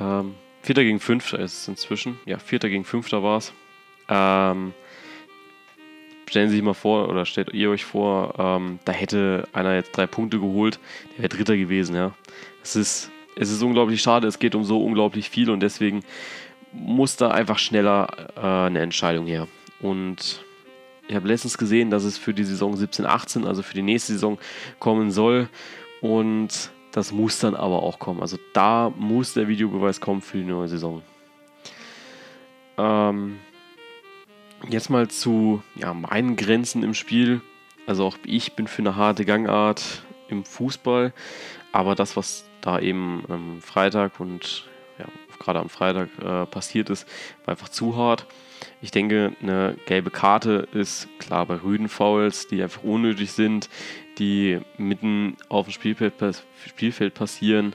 Ähm, 0.00 0.36
Vierter 0.62 0.84
gegen 0.84 1.00
Fünfter 1.00 1.38
ist 1.38 1.58
es 1.58 1.68
inzwischen. 1.68 2.18
Ja, 2.24 2.38
Vierter 2.38 2.70
gegen 2.70 2.86
Fünfter 2.86 3.22
war 3.22 3.36
es. 3.36 3.52
Ähm, 4.08 4.72
stellen 6.32 6.48
Sie 6.48 6.56
sich 6.56 6.64
mal 6.64 6.72
vor, 6.72 7.10
oder 7.10 7.26
stellt 7.26 7.52
ihr 7.52 7.68
euch 7.68 7.84
vor, 7.84 8.34
ähm, 8.38 8.78
da 8.86 8.92
hätte 8.92 9.46
einer 9.52 9.74
jetzt 9.74 9.94
drei 9.94 10.06
Punkte 10.06 10.40
geholt, 10.40 10.80
der 11.10 11.24
wäre 11.24 11.28
Dritter 11.28 11.58
gewesen, 11.58 11.94
ja. 11.94 12.12
Es 12.62 12.74
ist, 12.74 13.10
es 13.36 13.50
ist 13.50 13.62
unglaublich 13.62 14.00
schade, 14.00 14.26
es 14.26 14.38
geht 14.38 14.54
um 14.54 14.64
so 14.64 14.82
unglaublich 14.82 15.28
viel 15.28 15.50
und 15.50 15.60
deswegen 15.60 16.02
muss 16.72 17.16
da 17.16 17.32
einfach 17.32 17.58
schneller 17.58 18.30
äh, 18.34 18.66
eine 18.66 18.80
Entscheidung 18.80 19.26
her. 19.26 19.46
Und 19.78 20.42
ich 21.06 21.14
habe 21.14 21.28
letztens 21.28 21.58
gesehen, 21.58 21.90
dass 21.90 22.04
es 22.04 22.16
für 22.16 22.32
die 22.32 22.44
Saison 22.44 22.74
17-18, 22.74 23.44
also 23.44 23.62
für 23.62 23.74
die 23.74 23.82
nächste 23.82 24.14
Saison, 24.14 24.38
kommen 24.78 25.10
soll. 25.10 25.50
Und 26.00 26.70
das 26.92 27.12
muss 27.12 27.40
dann 27.40 27.54
aber 27.54 27.82
auch 27.82 27.98
kommen. 27.98 28.22
Also 28.22 28.38
da 28.54 28.90
muss 28.96 29.34
der 29.34 29.48
Videobeweis 29.48 30.00
kommen 30.00 30.22
für 30.22 30.38
die 30.38 30.44
neue 30.44 30.68
Saison. 30.68 31.02
Ähm, 32.78 33.38
jetzt 34.68 34.90
mal 34.90 35.08
zu 35.08 35.62
ja, 35.74 35.94
meinen 35.94 36.36
Grenzen 36.36 36.82
im 36.82 36.94
Spiel. 36.94 37.40
Also 37.86 38.06
auch 38.06 38.18
ich 38.24 38.54
bin 38.54 38.66
für 38.66 38.82
eine 38.82 38.96
harte 38.96 39.24
Gangart 39.24 40.04
im 40.28 40.44
Fußball. 40.44 41.12
Aber 41.72 41.94
das, 41.94 42.16
was 42.16 42.44
da 42.60 42.78
eben 42.78 43.24
am 43.28 43.60
Freitag 43.60 44.20
und 44.20 44.68
ja, 44.98 45.06
gerade 45.38 45.60
am 45.60 45.68
Freitag 45.68 46.08
äh, 46.22 46.46
passiert 46.46 46.90
ist, 46.90 47.06
war 47.44 47.52
einfach 47.52 47.68
zu 47.68 47.96
hart. 47.96 48.26
Ich 48.80 48.90
denke, 48.90 49.32
eine 49.42 49.76
gelbe 49.86 50.10
Karte 50.10 50.68
ist 50.72 51.08
klar 51.18 51.46
bei 51.46 51.56
Rüdenfouls, 51.56 52.46
die 52.46 52.62
einfach 52.62 52.84
unnötig 52.84 53.32
sind, 53.32 53.68
die 54.18 54.60
mitten 54.78 55.36
auf 55.48 55.66
dem 55.66 55.72
Spielfeld, 55.72 56.14
Spielfeld 56.66 57.14
passieren, 57.14 57.74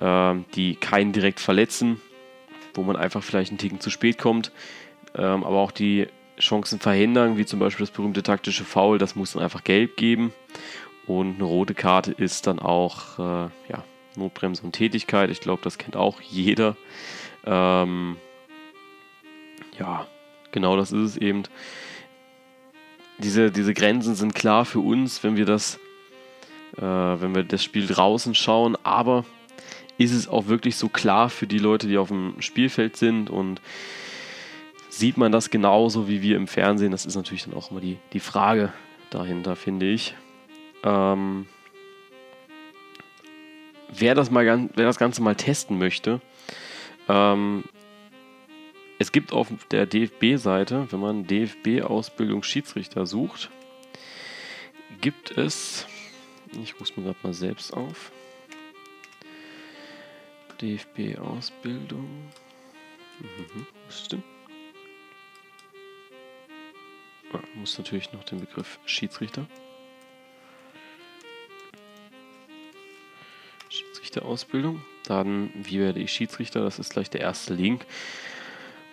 äh, 0.00 0.34
die 0.54 0.76
keinen 0.76 1.12
direkt 1.12 1.40
verletzen, 1.40 2.00
wo 2.74 2.82
man 2.82 2.96
einfach 2.96 3.22
vielleicht 3.22 3.50
einen 3.50 3.58
Ticken 3.58 3.80
zu 3.80 3.90
spät 3.90 4.18
kommt, 4.18 4.52
äh, 5.18 5.22
aber 5.22 5.58
auch 5.58 5.72
die 5.72 6.06
Chancen 6.38 6.78
verhindern, 6.78 7.36
wie 7.36 7.44
zum 7.44 7.58
Beispiel 7.58 7.84
das 7.84 7.94
berühmte 7.94 8.22
taktische 8.22 8.64
Foul, 8.64 8.98
das 8.98 9.16
muss 9.16 9.32
dann 9.32 9.42
einfach 9.42 9.64
gelb 9.64 9.96
geben. 9.96 10.32
Und 11.06 11.36
eine 11.36 11.44
rote 11.44 11.74
Karte 11.74 12.12
ist 12.12 12.46
dann 12.46 12.58
auch 12.58 13.18
äh, 13.18 13.50
ja, 13.68 13.84
Notbremse 14.16 14.62
und 14.62 14.72
Tätigkeit. 14.72 15.30
Ich 15.30 15.40
glaube, 15.40 15.62
das 15.62 15.78
kennt 15.78 15.96
auch 15.96 16.20
jeder. 16.20 16.76
Ähm, 17.44 18.16
ja, 19.78 20.06
genau 20.52 20.76
das 20.76 20.92
ist 20.92 21.10
es 21.10 21.16
eben. 21.16 21.44
Diese, 23.18 23.50
diese 23.50 23.74
Grenzen 23.74 24.14
sind 24.14 24.34
klar 24.34 24.64
für 24.64 24.80
uns, 24.80 25.24
wenn 25.24 25.36
wir 25.36 25.46
das, 25.46 25.80
äh, 26.76 26.82
wenn 26.82 27.34
wir 27.34 27.42
das 27.42 27.64
Spiel 27.64 27.86
draußen 27.86 28.34
schauen, 28.34 28.76
aber 28.84 29.24
ist 29.96 30.12
es 30.12 30.28
auch 30.28 30.46
wirklich 30.46 30.76
so 30.76 30.88
klar 30.88 31.28
für 31.28 31.48
die 31.48 31.58
Leute, 31.58 31.88
die 31.88 31.98
auf 31.98 32.08
dem 32.08 32.40
Spielfeld 32.40 32.96
sind 32.96 33.30
und 33.30 33.60
sieht 34.98 35.16
man 35.16 35.30
das 35.32 35.50
genauso 35.50 36.08
wie 36.08 36.22
wir 36.22 36.36
im 36.36 36.48
Fernsehen? 36.48 36.90
Das 36.90 37.06
ist 37.06 37.14
natürlich 37.14 37.44
dann 37.44 37.54
auch 37.54 37.70
immer 37.70 37.80
die, 37.80 37.98
die 38.12 38.20
Frage 38.20 38.72
dahinter, 39.10 39.54
finde 39.54 39.86
ich. 39.86 40.14
Ähm, 40.82 41.46
wer 43.92 44.14
das, 44.14 44.30
mal, 44.30 44.44
wer 44.74 44.86
das 44.86 44.98
Ganze 44.98 45.22
mal 45.22 45.36
testen 45.36 45.78
möchte, 45.78 46.20
ähm, 47.08 47.64
es 48.98 49.12
gibt 49.12 49.32
auf 49.32 49.48
der 49.70 49.86
DFB-Seite, 49.86 50.88
wenn 50.90 51.00
man 51.00 51.26
DFB-Ausbildung 51.26 52.42
Schiedsrichter 52.42 53.06
sucht, 53.06 53.50
gibt 55.00 55.30
es, 55.30 55.86
ich 56.60 56.74
rufe 56.80 56.92
mir 56.96 57.06
gerade 57.06 57.18
mal 57.22 57.32
selbst 57.32 57.72
auf, 57.72 58.10
DFB-Ausbildung, 60.60 62.08
mhm, 63.20 63.66
was 63.86 64.08
muss 67.54 67.76
natürlich 67.78 68.12
noch 68.12 68.24
den 68.24 68.40
Begriff 68.40 68.78
Schiedsrichter. 68.86 69.46
Schiedsrichterausbildung. 73.68 74.82
Dann, 75.04 75.50
wie 75.54 75.78
werde 75.78 76.00
ich 76.00 76.12
Schiedsrichter? 76.12 76.60
Das 76.60 76.78
ist 76.78 76.92
gleich 76.92 77.10
der 77.10 77.20
erste 77.20 77.54
Link. 77.54 77.84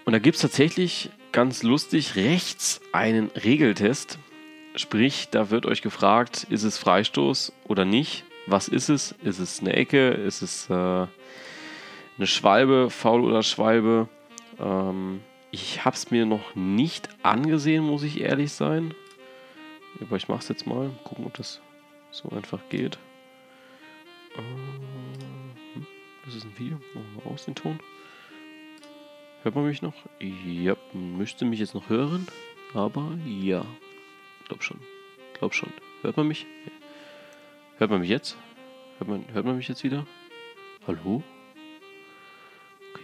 Und 0.06 0.14
da 0.14 0.20
gibt 0.20 0.36
es 0.36 0.42
tatsächlich 0.42 1.10
ganz 1.32 1.64
lustig 1.64 2.16
rechts 2.16 2.82
einen 2.92 3.32
Regeltest. 3.32 4.20
Sprich, 4.76 5.30
da 5.32 5.50
wird 5.50 5.66
euch 5.66 5.82
gefragt, 5.82 6.46
ist 6.50 6.64
es 6.64 6.78
Freistoß 6.78 7.54
oder 7.68 7.86
nicht? 7.86 8.24
Was 8.46 8.68
ist 8.68 8.90
es? 8.90 9.16
Ist 9.24 9.40
es 9.40 9.62
eine 9.62 9.74
Ecke? 9.74 10.10
Ist 10.10 10.42
es 10.42 10.70
äh, 10.70 10.74
eine 10.74 11.10
Schwalbe, 12.28 12.90
faul 12.90 13.24
oder 13.24 13.42
Schwalbe? 13.42 14.08
Ähm, 14.60 15.22
ich 15.56 15.86
habe 15.86 15.96
es 15.96 16.12
mir 16.12 16.26
noch 16.26 16.54
nicht 16.54 17.08
angesehen, 17.24 17.86
muss 17.86 18.04
ich 18.04 18.20
ehrlich 18.20 18.52
sein. 18.52 18.94
Aber 20.02 20.18
ich 20.18 20.28
mache 20.28 20.40
es 20.40 20.50
jetzt 20.50 20.68
mal. 20.68 20.92
Gucken, 21.06 21.26
ob 21.26 21.34
das 21.36 21.62
so 22.12 22.28
einfach 22.30 22.60
geht. 22.68 23.00
Das 26.26 26.36
ist 26.36 26.44
ein 26.44 26.60
Video. 26.60 26.78
Machen 26.94 27.22
wir 27.24 27.32
aus 27.32 27.46
den 27.46 27.56
Ton. 27.56 27.80
Hört 29.44 29.56
man 29.56 29.66
mich 29.66 29.82
noch? 29.82 29.94
Ja, 30.20 30.76
müsste 30.92 31.46
mich 31.46 31.62
jetzt 31.62 31.74
noch 31.74 31.88
hören. 31.88 32.28
Aber 32.74 33.18
ja. 33.26 33.66
Glaub 34.50 34.62
schon. 34.62 34.82
Glaub 35.40 35.54
schon. 35.54 35.72
Hört 36.02 36.18
man 36.18 36.28
mich? 36.28 36.46
Hört 37.78 37.92
man 37.92 38.02
mich 38.02 38.10
jetzt? 38.10 38.36
Hört 38.98 39.10
man, 39.10 39.24
hört 39.32 39.46
man 39.46 39.56
mich 39.56 39.70
jetzt 39.70 39.86
wieder? 39.86 40.06
Hallo? 40.86 41.24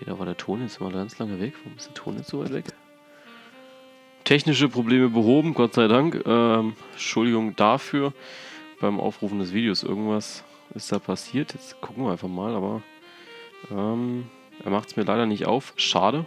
Okay, 0.02 0.10
da 0.10 0.18
war 0.18 0.26
der 0.26 0.38
Ton 0.38 0.62
jetzt 0.62 0.82
mal 0.82 0.92
ganz 0.92 1.20
lange 1.20 1.40
weg. 1.40 1.54
Warum 1.64 1.78
ist 1.78 1.86
der 1.86 1.94
Ton 1.94 2.18
jetzt 2.18 2.30
so 2.30 2.40
weit 2.40 2.52
weg? 2.52 2.66
Technische 4.24 4.68
Probleme 4.68 5.10
behoben, 5.10 5.54
Gott 5.54 5.76
sei 5.76 5.88
Dank. 5.88 6.24
Ähm, 6.26 6.74
Entschuldigung 6.94 7.56
dafür. 7.56 8.12
Beim 8.80 9.00
Aufrufen 9.00 9.38
des 9.38 9.54
Videos 9.54 9.84
irgendwas 9.84 10.44
ist 10.74 10.92
da 10.92 10.98
passiert. 10.98 11.54
Jetzt 11.54 11.80
gucken 11.82 12.04
wir 12.06 12.12
einfach 12.14 12.28
mal, 12.28 12.56
aber 12.56 12.82
ähm, 13.70 14.28
er 14.64 14.72
macht 14.72 14.90
es 14.90 14.96
mir 14.96 15.04
leider 15.04 15.28
nicht 15.28 15.46
auf. 15.46 15.74
Schade. 15.76 16.26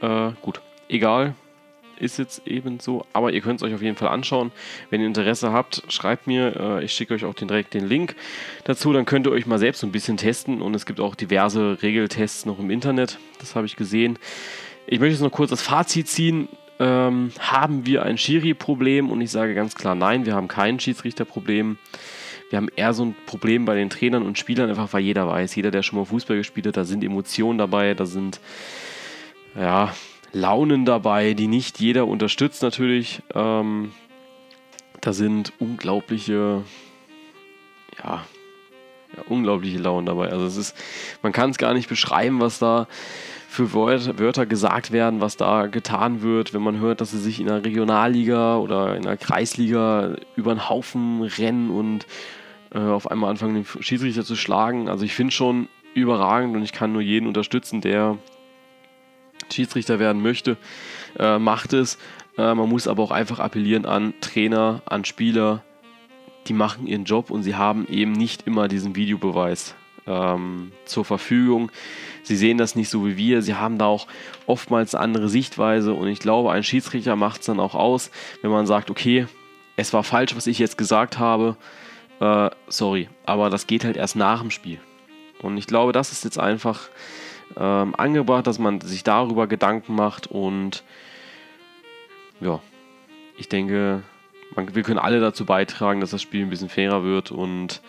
Äh, 0.00 0.32
gut, 0.42 0.60
egal. 0.88 1.36
Ist 1.98 2.18
jetzt 2.18 2.46
eben 2.46 2.80
so. 2.80 3.04
Aber 3.12 3.32
ihr 3.32 3.40
könnt 3.40 3.60
es 3.60 3.66
euch 3.66 3.74
auf 3.74 3.82
jeden 3.82 3.96
Fall 3.96 4.08
anschauen. 4.08 4.52
Wenn 4.90 5.00
ihr 5.00 5.06
Interesse 5.06 5.52
habt, 5.52 5.82
schreibt 5.88 6.26
mir. 6.26 6.56
Äh, 6.58 6.84
ich 6.84 6.92
schicke 6.92 7.14
euch 7.14 7.24
auch 7.24 7.34
den, 7.34 7.48
direkt 7.48 7.74
den 7.74 7.86
Link 7.86 8.14
dazu. 8.64 8.92
Dann 8.92 9.04
könnt 9.04 9.26
ihr 9.26 9.32
euch 9.32 9.46
mal 9.46 9.58
selbst 9.58 9.80
so 9.80 9.86
ein 9.86 9.92
bisschen 9.92 10.16
testen. 10.16 10.62
Und 10.62 10.74
es 10.74 10.86
gibt 10.86 11.00
auch 11.00 11.14
diverse 11.14 11.82
Regeltests 11.82 12.46
noch 12.46 12.58
im 12.58 12.70
Internet. 12.70 13.18
Das 13.40 13.54
habe 13.54 13.66
ich 13.66 13.76
gesehen. 13.76 14.18
Ich 14.86 15.00
möchte 15.00 15.14
jetzt 15.14 15.22
noch 15.22 15.32
kurz 15.32 15.50
das 15.50 15.62
Fazit 15.62 16.08
ziehen. 16.08 16.48
Ähm, 16.80 17.32
haben 17.38 17.86
wir 17.86 18.04
ein 18.04 18.18
Schiri-Problem? 18.18 19.10
Und 19.10 19.20
ich 19.20 19.30
sage 19.30 19.54
ganz 19.54 19.74
klar 19.74 19.94
nein, 19.94 20.26
wir 20.26 20.34
haben 20.34 20.48
kein 20.48 20.78
Schiedsrichterproblem. 20.78 21.78
Wir 22.50 22.56
haben 22.56 22.68
eher 22.74 22.94
so 22.94 23.04
ein 23.04 23.16
Problem 23.26 23.64
bei 23.64 23.74
den 23.74 23.90
Trainern 23.90 24.22
und 24.22 24.38
Spielern, 24.38 24.70
einfach 24.70 24.92
weil 24.92 25.02
jeder 25.02 25.26
weiß, 25.28 25.54
jeder, 25.54 25.70
der 25.70 25.82
schon 25.82 25.98
mal 25.98 26.06
Fußball 26.06 26.36
gespielt 26.36 26.66
hat, 26.66 26.76
da 26.76 26.84
sind 26.84 27.04
Emotionen 27.04 27.58
dabei, 27.58 27.92
da 27.94 28.06
sind 28.06 28.40
ja, 29.54 29.92
Launen 30.32 30.84
dabei, 30.84 31.34
die 31.34 31.48
nicht 31.48 31.80
jeder 31.80 32.06
unterstützt 32.06 32.62
natürlich. 32.62 33.22
Ähm, 33.34 33.92
da 35.00 35.12
sind 35.12 35.52
unglaubliche, 35.58 36.62
ja, 38.02 38.24
ja, 39.16 39.22
unglaubliche 39.28 39.78
Launen 39.78 40.06
dabei. 40.06 40.30
Also 40.30 40.44
es 40.46 40.56
ist, 40.56 40.76
man 41.22 41.32
kann 41.32 41.50
es 41.50 41.58
gar 41.58 41.74
nicht 41.74 41.88
beschreiben, 41.88 42.40
was 42.40 42.58
da 42.58 42.86
für 43.48 43.72
Wörter, 43.72 44.44
gesagt 44.44 44.92
werden, 44.92 45.22
was 45.22 45.38
da 45.38 45.66
getan 45.66 46.20
wird, 46.20 46.52
wenn 46.52 46.62
man 46.62 46.78
hört, 46.80 47.00
dass 47.00 47.12
sie 47.12 47.18
sich 47.18 47.40
in 47.40 47.46
der 47.46 47.64
Regionalliga 47.64 48.58
oder 48.58 48.94
in 48.94 49.02
der 49.02 49.16
Kreisliga 49.16 50.16
über 50.36 50.54
den 50.54 50.68
Haufen 50.68 51.22
rennen 51.22 51.70
und 51.70 52.06
äh, 52.74 52.78
auf 52.78 53.10
einmal 53.10 53.30
anfangen, 53.30 53.54
den 53.54 53.82
Schiedsrichter 53.82 54.24
zu 54.24 54.36
schlagen. 54.36 54.90
Also 54.90 55.04
ich 55.04 55.14
finde 55.14 55.32
schon 55.32 55.68
überragend 55.94 56.54
und 56.54 56.62
ich 56.62 56.72
kann 56.72 56.92
nur 56.92 57.00
jeden 57.00 57.26
unterstützen, 57.26 57.80
der 57.80 58.18
Schiedsrichter 59.52 59.98
werden 59.98 60.22
möchte, 60.22 60.56
äh, 61.18 61.38
macht 61.38 61.72
es. 61.72 61.98
Äh, 62.36 62.54
man 62.54 62.68
muss 62.68 62.88
aber 62.88 63.02
auch 63.02 63.10
einfach 63.10 63.38
appellieren 63.38 63.86
an 63.86 64.14
Trainer, 64.20 64.82
an 64.86 65.04
Spieler, 65.04 65.62
die 66.46 66.52
machen 66.52 66.86
ihren 66.86 67.04
Job 67.04 67.30
und 67.30 67.42
sie 67.42 67.56
haben 67.56 67.86
eben 67.88 68.12
nicht 68.12 68.46
immer 68.46 68.68
diesen 68.68 68.96
Videobeweis 68.96 69.74
ähm, 70.06 70.72
zur 70.84 71.04
Verfügung. 71.04 71.70
Sie 72.22 72.36
sehen 72.36 72.58
das 72.58 72.74
nicht 72.74 72.88
so 72.88 73.06
wie 73.06 73.16
wir. 73.16 73.42
Sie 73.42 73.54
haben 73.54 73.78
da 73.78 73.86
auch 73.86 74.06
oftmals 74.46 74.94
eine 74.94 75.04
andere 75.04 75.28
Sichtweise 75.28 75.92
und 75.92 76.08
ich 76.08 76.20
glaube, 76.20 76.52
ein 76.52 76.62
Schiedsrichter 76.62 77.16
macht 77.16 77.40
es 77.40 77.46
dann 77.46 77.60
auch 77.60 77.74
aus, 77.74 78.10
wenn 78.42 78.50
man 78.50 78.66
sagt, 78.66 78.90
okay, 78.90 79.26
es 79.76 79.92
war 79.92 80.04
falsch, 80.04 80.34
was 80.34 80.46
ich 80.46 80.58
jetzt 80.58 80.78
gesagt 80.78 81.18
habe 81.18 81.56
äh, 82.20 82.50
sorry, 82.68 83.08
aber 83.26 83.50
das 83.50 83.66
geht 83.66 83.84
halt 83.84 83.96
erst 83.96 84.16
nach 84.16 84.40
dem 84.40 84.50
Spiel. 84.50 84.80
Und 85.40 85.56
ich 85.56 85.66
glaube, 85.66 85.92
das 85.92 86.12
ist 86.12 86.24
jetzt 86.24 86.38
einfach 86.38 86.88
ähm, 87.56 87.94
angebracht, 87.94 88.46
dass 88.46 88.58
man 88.58 88.80
sich 88.80 89.04
darüber 89.04 89.46
Gedanken 89.46 89.94
macht 89.94 90.26
und 90.26 90.84
ja, 92.40 92.60
ich 93.36 93.48
denke, 93.48 94.02
man, 94.54 94.74
wir 94.74 94.82
können 94.82 94.98
alle 94.98 95.20
dazu 95.20 95.44
beitragen, 95.44 96.00
dass 96.00 96.10
das 96.10 96.22
Spiel 96.22 96.42
ein 96.42 96.50
bisschen 96.50 96.68
fairer 96.68 97.04
wird 97.04 97.30
und 97.30 97.82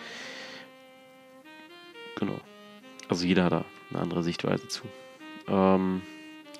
genau. 2.16 2.40
Also 3.08 3.26
jeder 3.26 3.46
hat 3.46 3.54
da 3.54 3.66
eine 3.90 4.02
andere 4.02 4.24
Sichtweise 4.24 4.68
zu. 4.68 4.84
Ähm, 5.48 6.02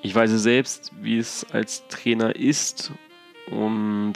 ich 0.02 0.16
weiß 0.16 0.32
selbst, 0.32 0.92
wie 1.02 1.18
es 1.18 1.46
als 1.52 1.88
Trainer 1.90 2.36
ist 2.36 2.92
und 3.52 4.14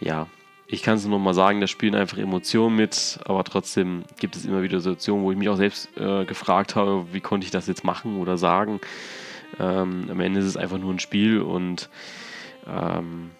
ja, 0.00 0.26
ich 0.72 0.82
kann 0.82 0.96
es 0.96 1.04
nur 1.04 1.18
noch 1.18 1.24
mal 1.24 1.34
sagen, 1.34 1.60
da 1.60 1.66
spielen 1.66 1.94
einfach 1.94 2.16
Emotionen 2.16 2.74
mit, 2.76 3.20
aber 3.26 3.44
trotzdem 3.44 4.04
gibt 4.18 4.36
es 4.36 4.46
immer 4.46 4.62
wieder 4.62 4.80
Situationen, 4.80 5.22
wo 5.22 5.30
ich 5.30 5.36
mich 5.36 5.50
auch 5.50 5.56
selbst 5.56 5.90
äh, 5.98 6.24
gefragt 6.24 6.76
habe, 6.76 7.06
wie 7.12 7.20
konnte 7.20 7.44
ich 7.44 7.50
das 7.50 7.66
jetzt 7.66 7.84
machen 7.84 8.16
oder 8.16 8.38
sagen. 8.38 8.80
Ähm, 9.60 10.06
am 10.10 10.18
Ende 10.18 10.40
ist 10.40 10.46
es 10.46 10.56
einfach 10.56 10.78
nur 10.78 10.90
ein 10.90 10.98
Spiel 10.98 11.42
und 11.42 11.90
ähm, 12.66 13.32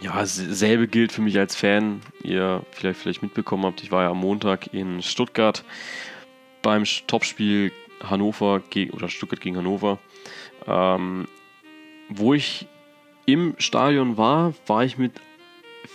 ja, 0.00 0.18
dasselbe 0.18 0.88
gilt 0.88 1.12
für 1.12 1.22
mich 1.22 1.38
als 1.38 1.54
Fan. 1.54 2.00
Ihr 2.24 2.64
vielleicht, 2.72 2.98
vielleicht 2.98 3.22
mitbekommen 3.22 3.64
habt, 3.64 3.84
ich 3.84 3.92
war 3.92 4.02
ja 4.02 4.10
am 4.10 4.18
Montag 4.18 4.74
in 4.74 5.02
Stuttgart 5.02 5.64
beim 6.62 6.82
Topspiel 7.06 7.70
Hannover 8.02 8.60
oder 8.90 9.08
Stuttgart 9.08 9.40
gegen 9.40 9.56
Hannover. 9.56 10.00
Ähm, 10.66 11.28
wo 12.08 12.34
ich 12.34 12.66
im 13.24 13.54
Stadion 13.58 14.16
war, 14.16 14.52
war 14.66 14.82
ich 14.82 14.98
mit 14.98 15.12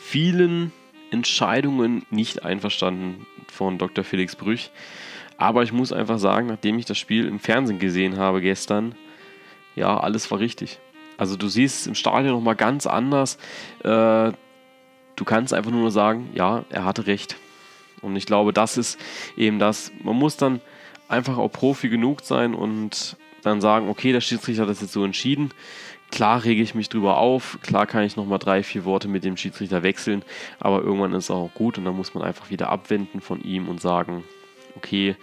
vielen 0.04 0.74
Entscheidungen 1.12 2.06
nicht 2.10 2.44
einverstanden 2.44 3.26
von 3.48 3.78
Dr. 3.78 4.04
Felix 4.04 4.36
Brüch. 4.36 4.70
Aber 5.38 5.64
ich 5.64 5.72
muss 5.72 5.94
einfach 5.94 6.20
sagen, 6.20 6.48
nachdem 6.48 6.78
ich 6.78 6.86
das 6.86 6.98
Spiel 6.98 7.26
im 7.26 7.40
Fernsehen 7.40 7.80
gesehen 7.80 8.18
habe 8.18 8.42
gestern, 8.42 8.96
ja, 9.76 9.98
alles 9.98 10.30
war 10.30 10.40
richtig. 10.40 10.80
Also 11.18 11.38
du 11.38 11.48
siehst 11.48 11.82
es 11.82 11.88
im 11.88 11.96
Stadion 11.96 12.34
nochmal 12.34 12.56
ganz 12.56 12.86
anders. 12.86 13.38
Äh, 13.84 14.32
du 15.16 15.26
kannst 15.26 15.54
einfach 15.54 15.72
nur 15.72 15.90
sagen, 15.90 16.30
ja, 16.34 16.66
er 16.70 16.86
hatte 16.86 17.08
recht. 17.08 17.38
Und 18.02 18.16
ich 18.16 18.26
glaube, 18.26 18.54
das 18.54 18.78
ist 18.78 19.00
eben 19.38 19.58
das. 19.58 19.92
Man 20.04 20.18
muss 20.18 20.38
dann 20.38 20.60
einfach 21.08 21.38
auch 21.38 21.50
Profi 21.50 21.90
genug 21.90 22.22
sein 22.22 22.54
und 22.54 23.18
dann 23.42 23.62
sagen, 23.62 23.90
okay, 23.90 24.12
der 24.12 24.22
Schiedsrichter 24.22 24.64
hat 24.64 24.70
das 24.70 24.82
jetzt 24.82 24.94
so 24.94 25.04
entschieden. 25.04 25.52
Klar 26.14 26.44
rege 26.44 26.62
ich 26.62 26.76
mich 26.76 26.90
drüber 26.90 27.18
auf, 27.18 27.58
klar 27.64 27.88
kann 27.88 28.04
ich 28.04 28.16
nochmal 28.16 28.38
drei, 28.38 28.62
vier 28.62 28.86
Worte 28.86 29.08
mit 29.08 29.24
dem 29.24 29.36
Schiedsrichter 29.36 29.82
wechseln, 29.82 30.22
aber 30.60 30.84
irgendwann 30.84 31.12
ist 31.14 31.24
es 31.24 31.32
auch 31.32 31.50
gut 31.56 31.80
und 31.80 31.86
dann 31.86 31.96
muss 31.96 32.14
man 32.14 32.24
einfach 32.24 32.52
wieder 32.52 32.70
abwenden 32.70 33.20
von 33.20 33.44
ihm 33.44 33.68
und 33.68 33.82
sagen, 33.82 34.24
okay, 34.76 35.16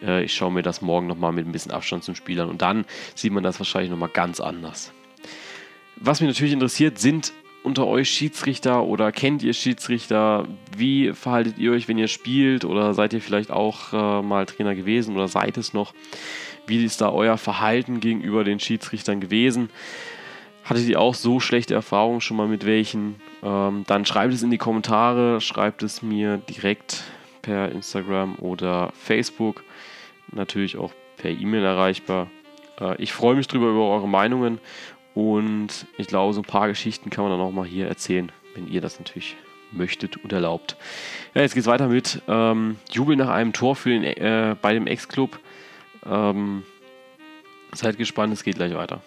äh, 0.00 0.22
ich 0.22 0.32
schaue 0.32 0.52
mir 0.52 0.62
das 0.62 0.80
morgen 0.80 1.08
nochmal 1.08 1.32
mit 1.32 1.44
ein 1.44 1.50
bisschen 1.50 1.72
Abstand 1.72 2.04
zum 2.04 2.14
Spiel 2.14 2.40
an 2.40 2.50
und 2.50 2.62
dann 2.62 2.84
sieht 3.16 3.32
man 3.32 3.42
das 3.42 3.58
wahrscheinlich 3.58 3.90
nochmal 3.90 4.10
ganz 4.10 4.38
anders. 4.38 4.92
Was 5.96 6.20
mich 6.20 6.28
natürlich 6.28 6.52
interessiert, 6.52 7.00
sind 7.00 7.32
unter 7.64 7.88
euch 7.88 8.08
Schiedsrichter 8.08 8.84
oder 8.84 9.10
kennt 9.10 9.42
ihr 9.42 9.54
Schiedsrichter? 9.54 10.46
Wie 10.76 11.14
verhaltet 11.14 11.58
ihr 11.58 11.72
euch, 11.72 11.88
wenn 11.88 11.98
ihr 11.98 12.06
spielt? 12.06 12.64
Oder 12.64 12.94
seid 12.94 13.12
ihr 13.12 13.20
vielleicht 13.20 13.50
auch 13.50 13.92
äh, 13.92 14.22
mal 14.22 14.46
Trainer 14.46 14.76
gewesen 14.76 15.16
oder 15.16 15.26
seid 15.26 15.58
es 15.58 15.74
noch? 15.74 15.94
Wie 16.68 16.84
ist 16.84 17.00
da 17.00 17.10
euer 17.10 17.38
Verhalten 17.38 17.98
gegenüber 17.98 18.44
den 18.44 18.60
Schiedsrichtern 18.60 19.20
gewesen? 19.20 19.70
Hattet 20.68 20.86
ihr 20.86 21.00
auch 21.00 21.14
so 21.14 21.40
schlechte 21.40 21.72
Erfahrungen 21.72 22.20
schon 22.20 22.36
mal 22.36 22.46
mit 22.46 22.66
welchen? 22.66 23.16
Ähm, 23.42 23.84
dann 23.86 24.04
schreibt 24.04 24.34
es 24.34 24.42
in 24.42 24.50
die 24.50 24.58
Kommentare, 24.58 25.40
schreibt 25.40 25.82
es 25.82 26.02
mir 26.02 26.36
direkt 26.36 27.04
per 27.40 27.72
Instagram 27.72 28.34
oder 28.34 28.92
Facebook. 28.92 29.64
Natürlich 30.30 30.76
auch 30.76 30.92
per 31.16 31.30
E-Mail 31.30 31.64
erreichbar. 31.64 32.28
Äh, 32.78 33.02
ich 33.02 33.14
freue 33.14 33.34
mich 33.34 33.48
drüber 33.48 33.70
über 33.70 33.88
eure 33.88 34.06
Meinungen 34.06 34.60
und 35.14 35.86
ich 35.96 36.06
glaube, 36.06 36.34
so 36.34 36.42
ein 36.42 36.44
paar 36.44 36.68
Geschichten 36.68 37.08
kann 37.08 37.24
man 37.24 37.32
dann 37.32 37.40
auch 37.40 37.50
mal 37.50 37.66
hier 37.66 37.88
erzählen, 37.88 38.30
wenn 38.54 38.68
ihr 38.68 38.82
das 38.82 38.98
natürlich 38.98 39.36
möchtet 39.72 40.18
und 40.18 40.34
erlaubt. 40.34 40.76
Ja, 41.32 41.40
jetzt 41.40 41.54
geht 41.54 41.62
es 41.62 41.66
weiter 41.66 41.88
mit 41.88 42.20
ähm, 42.28 42.76
Jubel 42.90 43.16
nach 43.16 43.30
einem 43.30 43.54
Tor 43.54 43.74
für 43.74 43.88
den, 43.88 44.04
äh, 44.04 44.54
bei 44.60 44.74
dem 44.74 44.86
Ex-Club. 44.86 45.38
Ähm, 46.04 46.62
seid 47.72 47.96
gespannt, 47.96 48.34
es 48.34 48.44
geht 48.44 48.56
gleich 48.56 48.74
weiter. 48.74 49.00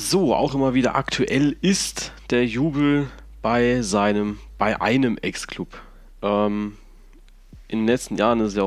So, 0.00 0.32
auch 0.32 0.54
immer 0.54 0.74
wieder 0.74 0.94
aktuell 0.94 1.56
ist 1.60 2.12
der 2.30 2.46
Jubel 2.46 3.08
bei 3.42 3.82
seinem, 3.82 4.38
bei 4.56 4.80
einem 4.80 5.18
Ex-Club. 5.18 5.76
Ähm, 6.22 6.76
in 7.66 7.80
den 7.80 7.88
letzten 7.88 8.16
Jahren 8.16 8.38
ist 8.38 8.52
es 8.52 8.54
ja 8.54 8.64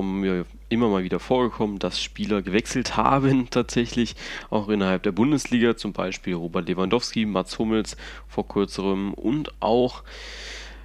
immer 0.68 0.90
mal 0.90 1.06
wieder 1.06 1.22
vorgekommen, 1.22 1.80
dass 1.80 2.04
Spieler 2.04 2.42
gewechselt 2.42 2.98
haben, 2.98 3.48
tatsächlich, 3.50 4.18
auch 4.50 4.68
innerhalb 4.68 5.04
der 5.04 5.14
Bundesliga, 5.14 5.78
zum 5.78 5.94
Beispiel 5.94 6.34
Robert 6.34 6.68
Lewandowski, 6.68 7.26
Mats 7.26 7.58
Hummels 7.58 7.96
vor 8.28 8.46
kurzerem 8.46 9.14
und 9.14 9.54
auch 9.62 10.04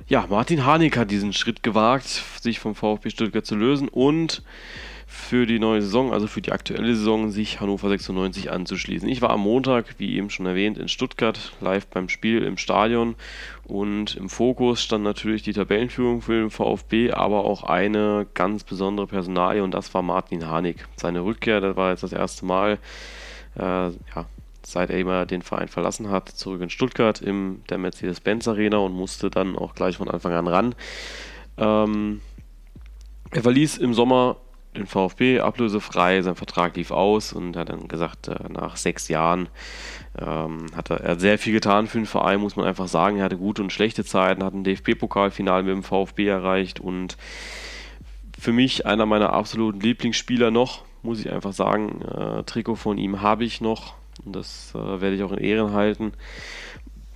ja, 0.06 0.26
Martin 0.30 0.64
Harnik 0.64 0.96
hat 0.96 1.11
diesen 1.11 1.32
Schritt 1.32 1.64
gewagt, 1.64 2.22
sich 2.40 2.61
vom 2.61 2.76
VfB 2.76 3.11
Stuttgart 3.11 3.44
zu 3.44 3.56
lösen 3.56 3.88
und 3.88 4.44
für 5.08 5.46
die 5.46 5.60
neue 5.60 5.82
Saison, 5.82 6.12
also 6.12 6.26
für 6.26 6.42
die 6.42 6.50
aktuelle 6.50 6.94
Saison, 6.96 7.30
sich 7.30 7.60
Hannover 7.60 7.88
96 7.88 8.50
anzuschließen. 8.50 9.08
Ich 9.08 9.22
war 9.22 9.30
am 9.30 9.40
Montag, 9.40 9.94
wie 9.98 10.16
eben 10.16 10.30
schon 10.30 10.46
erwähnt, 10.46 10.78
in 10.78 10.88
Stuttgart, 10.88 11.52
live 11.60 11.86
beim 11.86 12.08
Spiel 12.08 12.42
im 12.42 12.58
Stadion 12.58 13.14
und 13.64 14.16
im 14.16 14.28
Fokus 14.28 14.82
stand 14.82 15.04
natürlich 15.04 15.42
die 15.42 15.52
Tabellenführung 15.52 16.22
für 16.22 16.40
den 16.40 16.50
VfB, 16.50 17.12
aber 17.12 17.44
auch 17.44 17.62
eine 17.62 18.26
ganz 18.34 18.64
besondere 18.64 19.06
Personalie 19.06 19.62
und 19.62 19.70
das 19.72 19.94
war 19.94 20.02
Martin 20.02 20.48
Harnik. 20.48 20.86
Seine 20.96 21.24
Rückkehr, 21.24 21.60
das 21.60 21.76
war 21.76 21.90
jetzt 21.90 22.02
das 22.02 22.12
erste 22.12 22.44
Mal, 22.44 22.78
äh, 23.56 23.62
ja, 23.62 24.26
seit 24.64 24.90
er 24.90 24.98
immer 24.98 25.24
den 25.24 25.42
Verein 25.42 25.68
verlassen 25.68 26.10
hat, 26.10 26.28
zurück 26.30 26.60
in 26.60 26.70
Stuttgart 26.70 27.20
in 27.20 27.62
der 27.70 27.78
Mercedes-Benz 27.78 28.48
Arena 28.48 28.78
und 28.78 28.92
musste 28.92 29.30
dann 29.30 29.56
auch 29.56 29.76
gleich 29.76 29.98
von 29.98 30.10
Anfang 30.10 30.32
an 30.32 30.48
ran. 30.48 30.74
Ähm, 31.58 32.20
er 33.30 33.42
verließ 33.42 33.78
im 33.78 33.94
Sommer 33.94 34.36
den 34.76 34.86
VfB 34.86 35.40
ablösefrei, 35.40 36.22
sein 36.22 36.34
Vertrag 36.34 36.76
lief 36.76 36.90
aus 36.90 37.32
und 37.32 37.56
hat 37.56 37.68
dann 37.68 37.88
gesagt, 37.88 38.28
äh, 38.28 38.34
nach 38.48 38.76
sechs 38.76 39.08
Jahren 39.08 39.48
ähm, 40.18 40.66
hat 40.74 40.90
er, 40.90 41.00
er 41.00 41.12
hat 41.12 41.20
sehr 41.20 41.38
viel 41.38 41.52
getan 41.52 41.86
für 41.86 41.98
den 41.98 42.06
Verein, 42.06 42.40
muss 42.40 42.56
man 42.56 42.66
einfach 42.66 42.88
sagen. 42.88 43.18
Er 43.18 43.24
hatte 43.24 43.36
gute 43.36 43.62
und 43.62 43.72
schlechte 43.72 44.04
Zeiten, 44.04 44.44
hat 44.44 44.54
ein 44.54 44.64
DFB-Pokalfinale 44.64 45.62
mit 45.62 45.72
dem 45.72 45.82
VfB 45.82 46.26
erreicht 46.26 46.80
und 46.80 47.16
für 48.38 48.52
mich 48.52 48.86
einer 48.86 49.06
meiner 49.06 49.32
absoluten 49.32 49.80
Lieblingsspieler 49.80 50.50
noch, 50.50 50.84
muss 51.02 51.20
ich 51.20 51.30
einfach 51.30 51.52
sagen. 51.52 52.02
Äh, 52.02 52.44
Trikot 52.44 52.76
von 52.76 52.98
ihm 52.98 53.22
habe 53.22 53.44
ich 53.44 53.60
noch 53.60 53.94
und 54.24 54.36
das 54.36 54.72
äh, 54.74 55.00
werde 55.00 55.16
ich 55.16 55.22
auch 55.22 55.32
in 55.32 55.38
Ehren 55.38 55.72
halten. 55.72 56.12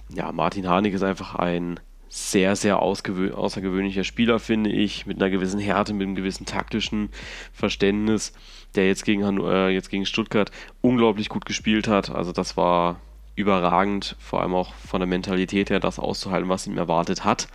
Ja, 0.08 0.32
Martin 0.32 0.68
Harnik 0.68 0.94
ist 0.94 1.02
einfach 1.02 1.36
ein 1.36 1.78
sehr, 2.12 2.56
sehr 2.56 2.80
außergewöhnlicher 2.80 4.02
Spieler, 4.02 4.40
finde 4.40 4.70
ich, 4.70 5.06
mit 5.06 5.22
einer 5.22 5.30
gewissen 5.30 5.60
Härte, 5.60 5.94
mit 5.94 6.08
einem 6.08 6.16
gewissen 6.16 6.44
taktischen 6.44 7.08
Verständnis, 7.52 8.32
der 8.74 8.88
jetzt 8.88 9.04
gegen, 9.04 9.22
äh, 9.40 9.68
jetzt 9.68 9.90
gegen 9.90 10.04
Stuttgart 10.04 10.50
unglaublich 10.80 11.28
gut 11.28 11.46
gespielt 11.46 11.86
hat. 11.86 12.10
Also 12.10 12.32
das 12.32 12.56
war 12.56 13.00
überragend, 13.36 14.16
vor 14.18 14.42
allem 14.42 14.56
auch 14.56 14.74
von 14.74 15.00
der 15.00 15.06
Mentalität 15.06 15.70
her, 15.70 15.78
das 15.78 16.00
auszuhalten, 16.00 16.48
was 16.48 16.66
ihm 16.66 16.76
erwartet 16.76 17.24
hat. 17.24 17.46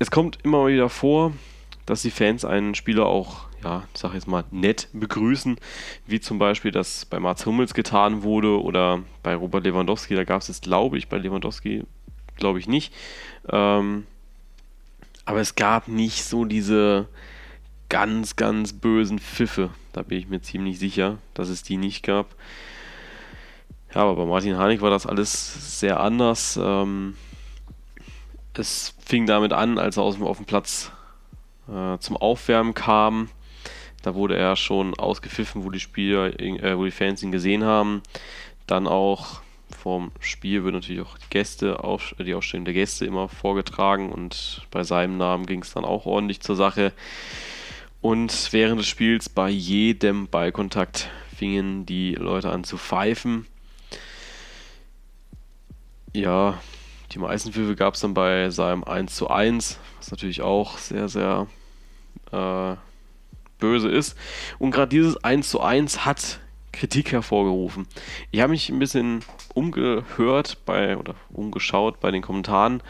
Es 0.00 0.10
kommt 0.10 0.38
immer 0.42 0.66
wieder 0.66 0.88
vor, 0.88 1.32
dass 1.86 2.02
die 2.02 2.10
Fans 2.10 2.44
einen 2.44 2.74
Spieler 2.74 3.06
auch, 3.06 3.46
ja, 3.62 3.84
ich 3.94 4.00
sag 4.00 4.14
jetzt 4.14 4.26
mal, 4.26 4.44
nett 4.50 4.88
begrüßen, 4.92 5.58
wie 6.08 6.18
zum 6.18 6.40
Beispiel 6.40 6.72
das 6.72 7.04
bei 7.04 7.20
Mats 7.20 7.46
Hummels 7.46 7.72
getan 7.72 8.24
wurde 8.24 8.60
oder 8.60 9.04
bei 9.22 9.36
Robert 9.36 9.64
Lewandowski, 9.64 10.16
da 10.16 10.24
gab 10.24 10.42
es 10.42 10.48
es, 10.48 10.60
glaube 10.60 10.98
ich, 10.98 11.08
bei 11.08 11.18
Lewandowski 11.18 11.84
glaube 12.38 12.58
ich 12.58 12.68
nicht. 12.68 12.94
Ähm, 13.50 14.06
aber 15.24 15.40
es 15.40 15.54
gab 15.54 15.88
nicht 15.88 16.24
so 16.24 16.46
diese 16.46 17.06
ganz, 17.88 18.36
ganz 18.36 18.72
bösen 18.72 19.18
Pfiffe. 19.18 19.70
Da 19.92 20.02
bin 20.02 20.18
ich 20.18 20.28
mir 20.28 20.40
ziemlich 20.40 20.78
sicher, 20.78 21.18
dass 21.34 21.48
es 21.48 21.62
die 21.62 21.76
nicht 21.76 22.02
gab. 22.02 22.34
Ja, 23.94 24.02
aber 24.02 24.16
bei 24.16 24.24
Martin 24.26 24.56
Harnik 24.56 24.80
war 24.80 24.90
das 24.90 25.06
alles 25.06 25.80
sehr 25.80 26.00
anders. 26.00 26.58
Ähm, 26.62 27.16
es 28.54 28.94
fing 29.04 29.26
damit 29.26 29.52
an, 29.52 29.78
als 29.78 29.96
er 29.96 30.02
aus 30.02 30.16
dem, 30.16 30.24
auf 30.24 30.36
dem 30.36 30.46
Platz 30.46 30.90
äh, 31.68 31.98
zum 31.98 32.16
Aufwärmen 32.16 32.74
kam. 32.74 33.30
Da 34.02 34.14
wurde 34.14 34.36
er 34.36 34.56
schon 34.56 34.94
ausgepfiffen, 34.94 35.64
wo 35.64 35.70
die 35.70 35.80
Spieler, 35.80 36.38
äh, 36.40 36.76
wo 36.76 36.84
die 36.84 36.90
Fans 36.90 37.22
ihn 37.22 37.32
gesehen 37.32 37.64
haben. 37.64 38.02
Dann 38.66 38.86
auch 38.86 39.40
vorm 39.76 40.12
Spiel 40.20 40.64
wird 40.64 40.74
natürlich 40.74 41.02
auch 41.02 41.18
die 41.18 41.30
Gäste, 41.30 41.78
die 42.18 42.34
Aufstellung 42.34 42.64
der 42.64 42.74
Gäste 42.74 43.06
immer 43.06 43.28
vorgetragen 43.28 44.12
und 44.12 44.66
bei 44.70 44.84
seinem 44.84 45.16
Namen 45.16 45.46
ging 45.46 45.62
es 45.62 45.72
dann 45.72 45.84
auch 45.84 46.06
ordentlich 46.06 46.40
zur 46.40 46.56
Sache. 46.56 46.92
Und 48.00 48.52
während 48.52 48.80
des 48.80 48.86
Spiels 48.86 49.28
bei 49.28 49.48
jedem 49.48 50.28
Ballkontakt 50.28 51.10
fingen 51.36 51.86
die 51.86 52.14
Leute 52.14 52.50
an 52.50 52.64
zu 52.64 52.78
pfeifen. 52.78 53.46
Ja, 56.12 56.60
die 57.12 57.18
meisten 57.18 57.52
Pfiffe 57.52 57.74
gab 57.74 57.94
es 57.94 58.00
dann 58.00 58.14
bei 58.14 58.50
seinem 58.50 58.84
1 58.84 59.14
zu 59.14 59.28
1, 59.28 59.78
was 59.98 60.10
natürlich 60.10 60.42
auch 60.42 60.78
sehr, 60.78 61.08
sehr 61.08 61.46
äh, 62.32 62.76
böse 63.58 63.88
ist. 63.88 64.16
Und 64.58 64.70
gerade 64.70 64.88
dieses 64.88 65.22
1 65.22 65.48
zu 65.48 65.60
1 65.60 66.04
hat 66.04 66.40
Kritik 66.72 67.12
hervorgerufen. 67.12 67.86
Ich 68.30 68.40
habe 68.40 68.50
mich 68.50 68.68
ein 68.68 68.78
bisschen 68.78 69.20
umgehört 69.54 70.58
bei 70.64 70.96
oder 70.96 71.14
umgeschaut 71.30 72.00
bei 72.00 72.10
den 72.10 72.22
Kommentaren 72.22 72.82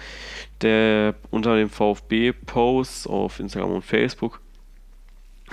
der 0.60 1.14
unter 1.30 1.56
dem 1.56 1.70
VfB-Posts 1.70 3.06
auf 3.06 3.38
Instagram 3.38 3.72
und 3.72 3.84
Facebook. 3.84 4.40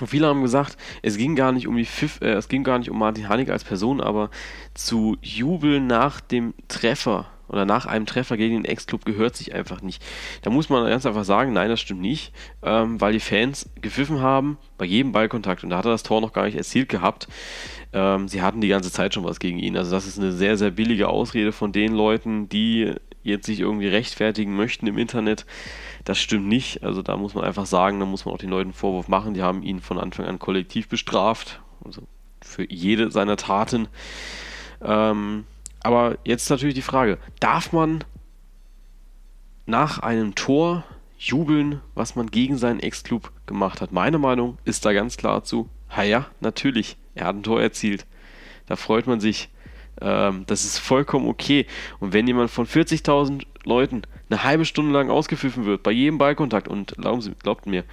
Und 0.00 0.08
viele 0.08 0.26
haben 0.26 0.42
gesagt, 0.42 0.76
es 1.02 1.16
ging 1.16 1.36
gar 1.36 1.52
nicht 1.52 1.66
um 1.66 1.76
die 1.76 1.86
Pfiff, 1.86 2.20
äh, 2.20 2.32
es 2.32 2.48
ging 2.48 2.64
gar 2.64 2.78
nicht 2.78 2.90
um 2.90 2.98
Martin 2.98 3.28
Hanig 3.28 3.50
als 3.50 3.64
Person, 3.64 4.00
aber 4.00 4.30
zu 4.74 5.16
jubeln 5.22 5.86
nach 5.86 6.20
dem 6.20 6.54
Treffer 6.68 7.26
oder 7.48 7.64
nach 7.64 7.86
einem 7.86 8.06
Treffer 8.06 8.36
gegen 8.36 8.54
den 8.54 8.64
Ex-Club 8.64 9.04
gehört 9.04 9.36
sich 9.36 9.54
einfach 9.54 9.82
nicht. 9.82 10.02
Da 10.42 10.50
muss 10.50 10.68
man 10.68 10.88
ganz 10.88 11.06
einfach 11.06 11.24
sagen, 11.24 11.52
nein, 11.52 11.68
das 11.68 11.80
stimmt 11.80 12.00
nicht, 12.00 12.32
ähm, 12.62 13.00
weil 13.00 13.12
die 13.12 13.20
Fans 13.20 13.70
gepfiffen 13.80 14.20
haben 14.20 14.58
bei 14.78 14.84
jedem 14.84 15.12
Ballkontakt 15.12 15.64
und 15.64 15.70
da 15.70 15.78
hat 15.78 15.84
er 15.84 15.92
das 15.92 16.02
Tor 16.02 16.20
noch 16.20 16.32
gar 16.32 16.44
nicht 16.44 16.56
erzielt 16.56 16.88
gehabt. 16.88 17.28
Ähm, 17.92 18.28
sie 18.28 18.42
hatten 18.42 18.60
die 18.60 18.68
ganze 18.68 18.90
Zeit 18.90 19.14
schon 19.14 19.24
was 19.24 19.38
gegen 19.38 19.58
ihn. 19.58 19.76
Also 19.76 19.90
das 19.90 20.06
ist 20.06 20.18
eine 20.18 20.32
sehr, 20.32 20.56
sehr 20.56 20.70
billige 20.70 21.08
Ausrede 21.08 21.52
von 21.52 21.72
den 21.72 21.94
Leuten, 21.94 22.48
die 22.48 22.92
jetzt 23.22 23.46
sich 23.46 23.60
irgendwie 23.60 23.88
rechtfertigen 23.88 24.54
möchten 24.54 24.86
im 24.86 24.98
Internet. 24.98 25.46
Das 26.04 26.18
stimmt 26.18 26.46
nicht. 26.46 26.84
Also 26.84 27.02
da 27.02 27.16
muss 27.16 27.34
man 27.34 27.44
einfach 27.44 27.66
sagen, 27.66 27.98
da 27.98 28.06
muss 28.06 28.24
man 28.24 28.34
auch 28.34 28.38
den 28.38 28.50
Leuten 28.50 28.72
Vorwurf 28.72 29.08
machen. 29.08 29.34
Die 29.34 29.42
haben 29.42 29.62
ihn 29.62 29.80
von 29.80 29.98
Anfang 29.98 30.26
an 30.26 30.38
kollektiv 30.38 30.88
bestraft. 30.88 31.60
Also 31.84 32.02
für 32.42 32.70
jede 32.70 33.10
seiner 33.10 33.36
Taten. 33.36 33.88
Ähm, 34.82 35.44
aber 35.86 36.18
jetzt 36.24 36.50
natürlich 36.50 36.74
die 36.74 36.82
Frage, 36.82 37.16
darf 37.38 37.72
man 37.72 38.02
nach 39.66 40.00
einem 40.00 40.34
Tor 40.34 40.82
jubeln, 41.16 41.80
was 41.94 42.16
man 42.16 42.26
gegen 42.26 42.58
seinen 42.58 42.80
Ex-Club 42.80 43.30
gemacht 43.46 43.80
hat? 43.80 43.92
Meine 43.92 44.18
Meinung 44.18 44.58
ist 44.64 44.84
da 44.84 44.92
ganz 44.92 45.16
klar 45.16 45.44
zu, 45.44 45.68
ja, 46.04 46.26
natürlich, 46.40 46.96
er 47.14 47.26
hat 47.26 47.36
ein 47.36 47.44
Tor 47.44 47.62
erzielt. 47.62 48.04
Da 48.66 48.74
freut 48.74 49.06
man 49.06 49.20
sich. 49.20 49.48
Ähm, 50.00 50.42
das 50.48 50.64
ist 50.64 50.78
vollkommen 50.78 51.28
okay. 51.28 51.66
Und 52.00 52.12
wenn 52.12 52.26
jemand 52.26 52.50
von 52.50 52.66
40.000 52.66 53.46
Leuten 53.62 54.02
eine 54.28 54.42
halbe 54.42 54.64
Stunde 54.64 54.92
lang 54.92 55.08
ausgepfiffen 55.08 55.66
wird, 55.66 55.84
bei 55.84 55.92
jedem 55.92 56.18
Ballkontakt, 56.18 56.66
und 56.66 56.96
glauben 56.96 57.22
Sie, 57.22 57.30
glaubt 57.40 57.66
mir, 57.66 57.84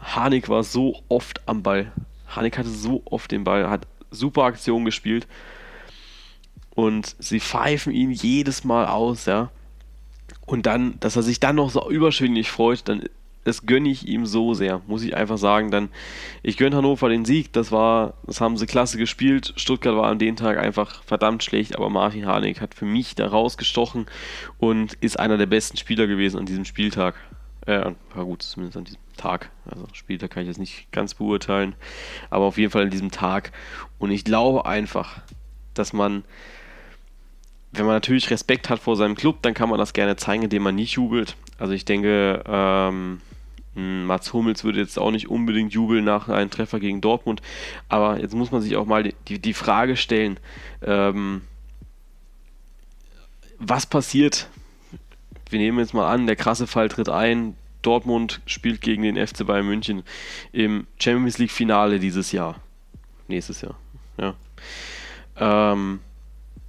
Harnik 0.00 0.48
war 0.48 0.62
so 0.62 1.02
oft 1.10 1.46
am 1.46 1.62
Ball. 1.62 1.92
Harnik 2.28 2.56
hatte 2.56 2.70
so 2.70 3.02
oft 3.04 3.30
den 3.30 3.44
Ball, 3.44 3.68
hat 3.68 3.86
super 4.10 4.44
Aktionen 4.44 4.86
gespielt 4.86 5.26
und 6.74 7.16
sie 7.18 7.40
pfeifen 7.40 7.92
ihn 7.92 8.10
jedes 8.10 8.64
Mal 8.64 8.86
aus, 8.86 9.26
ja. 9.26 9.50
Und 10.46 10.66
dann, 10.66 10.98
dass 11.00 11.16
er 11.16 11.22
sich 11.22 11.40
dann 11.40 11.56
noch 11.56 11.70
so 11.70 11.88
überschwinglich 11.90 12.50
freut, 12.50 12.88
dann 12.88 13.04
das 13.44 13.66
gönne 13.66 13.88
ich 13.88 14.06
ihm 14.06 14.24
so 14.24 14.54
sehr, 14.54 14.82
muss 14.86 15.02
ich 15.02 15.16
einfach 15.16 15.38
sagen. 15.38 15.70
Dann, 15.70 15.88
ich 16.42 16.56
gönne 16.56 16.76
Hannover 16.76 17.08
den 17.08 17.24
Sieg, 17.24 17.52
das 17.52 17.72
war, 17.72 18.14
das 18.24 18.40
haben 18.40 18.56
sie 18.56 18.66
klasse 18.66 18.98
gespielt. 18.98 19.52
Stuttgart 19.56 19.96
war 19.96 20.08
an 20.08 20.18
dem 20.18 20.36
Tag 20.36 20.58
einfach 20.58 21.02
verdammt 21.04 21.42
schlecht, 21.42 21.76
aber 21.76 21.90
Martin 21.90 22.26
Harnik 22.26 22.60
hat 22.60 22.74
für 22.74 22.84
mich 22.84 23.14
da 23.14 23.26
rausgestochen 23.26 24.06
und 24.58 24.94
ist 24.94 25.18
einer 25.18 25.38
der 25.38 25.46
besten 25.46 25.76
Spieler 25.76 26.06
gewesen 26.06 26.38
an 26.38 26.46
diesem 26.46 26.64
Spieltag. 26.64 27.16
Äh, 27.66 27.92
ja 28.16 28.22
gut, 28.22 28.42
zumindest 28.42 28.76
an 28.76 28.84
diesem 28.84 29.00
Tag. 29.16 29.50
Also 29.66 29.86
Spieltag 29.92 30.30
kann 30.30 30.42
ich 30.42 30.48
jetzt 30.48 30.58
nicht 30.58 30.90
ganz 30.92 31.14
beurteilen, 31.14 31.74
aber 32.30 32.44
auf 32.44 32.58
jeden 32.58 32.70
Fall 32.70 32.82
an 32.82 32.90
diesem 32.90 33.10
Tag. 33.10 33.52
Und 33.98 34.10
ich 34.10 34.24
glaube 34.24 34.66
einfach, 34.66 35.20
dass 35.74 35.92
man 35.92 36.24
wenn 37.72 37.86
man 37.86 37.96
natürlich 37.96 38.30
Respekt 38.30 38.68
hat 38.68 38.78
vor 38.78 38.96
seinem 38.96 39.14
Club, 39.14 39.38
dann 39.42 39.54
kann 39.54 39.68
man 39.68 39.78
das 39.78 39.94
gerne 39.94 40.16
zeigen, 40.16 40.44
indem 40.44 40.62
man 40.62 40.74
nicht 40.74 40.92
jubelt. 40.92 41.36
Also 41.58 41.72
ich 41.72 41.84
denke, 41.84 42.42
ähm, 42.46 43.20
Mats 43.74 44.32
Hummels 44.32 44.64
würde 44.64 44.80
jetzt 44.80 44.98
auch 44.98 45.10
nicht 45.10 45.28
unbedingt 45.28 45.72
jubeln 45.72 46.04
nach 46.04 46.28
einem 46.28 46.50
Treffer 46.50 46.78
gegen 46.78 47.00
Dortmund. 47.00 47.40
Aber 47.88 48.20
jetzt 48.20 48.34
muss 48.34 48.50
man 48.50 48.60
sich 48.60 48.76
auch 48.76 48.84
mal 48.84 49.02
die, 49.28 49.38
die 49.38 49.54
Frage 49.54 49.96
stellen, 49.96 50.38
ähm, 50.82 51.42
was 53.58 53.86
passiert? 53.86 54.48
Wir 55.48 55.58
nehmen 55.58 55.78
jetzt 55.78 55.94
mal 55.94 56.12
an, 56.12 56.26
der 56.26 56.36
krasse 56.36 56.66
Fall 56.66 56.88
tritt 56.88 57.08
ein. 57.08 57.56
Dortmund 57.80 58.40
spielt 58.46 58.80
gegen 58.80 59.02
den 59.02 59.16
FC 59.16 59.46
Bayern 59.46 59.66
München 59.66 60.02
im 60.52 60.86
Champions 61.00 61.38
League 61.38 61.50
Finale 61.50 61.98
dieses 61.98 62.32
Jahr. 62.32 62.60
Nächstes 63.28 63.62
Jahr. 63.62 63.76
Ja. 64.18 64.34
Ähm, 65.36 66.00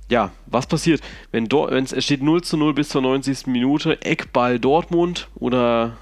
ja, 0.09 0.31
was 0.45 0.67
passiert, 0.67 1.01
wenn 1.31 1.47
es 1.47 2.03
steht 2.03 2.21
0 2.21 2.41
zu 2.43 2.57
0 2.57 2.73
bis 2.73 2.89
zur 2.89 3.01
90. 3.01 3.47
Minute, 3.47 4.01
Eckball 4.01 4.59
Dortmund 4.59 5.29
oder, 5.35 5.97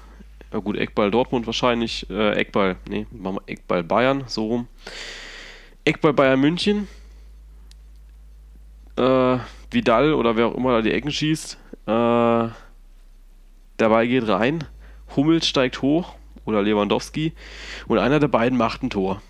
ja 0.52 0.58
gut, 0.58 0.76
Eckball 0.76 1.10
Dortmund 1.10 1.46
wahrscheinlich, 1.46 2.08
äh, 2.10 2.32
Eckball, 2.32 2.76
nee, 2.88 3.06
machen 3.10 3.36
wir 3.36 3.52
Eckball 3.52 3.82
Bayern, 3.82 4.24
so 4.26 4.46
rum. 4.46 4.68
Eckball 5.84 6.12
Bayern 6.12 6.40
München, 6.40 6.88
äh, 8.96 9.38
Vidal 9.70 10.14
oder 10.14 10.36
wer 10.36 10.48
auch 10.48 10.54
immer 10.54 10.72
da 10.72 10.82
die 10.82 10.92
Ecken 10.92 11.10
schießt, 11.10 11.58
äh, 11.86 12.48
dabei 13.76 14.06
geht 14.06 14.28
rein, 14.28 14.64
Hummels 15.16 15.46
steigt 15.46 15.82
hoch 15.82 16.14
oder 16.44 16.62
Lewandowski 16.62 17.32
und 17.86 17.98
einer 17.98 18.20
der 18.20 18.28
beiden 18.28 18.58
macht 18.58 18.82
ein 18.82 18.90
Tor 18.90 19.22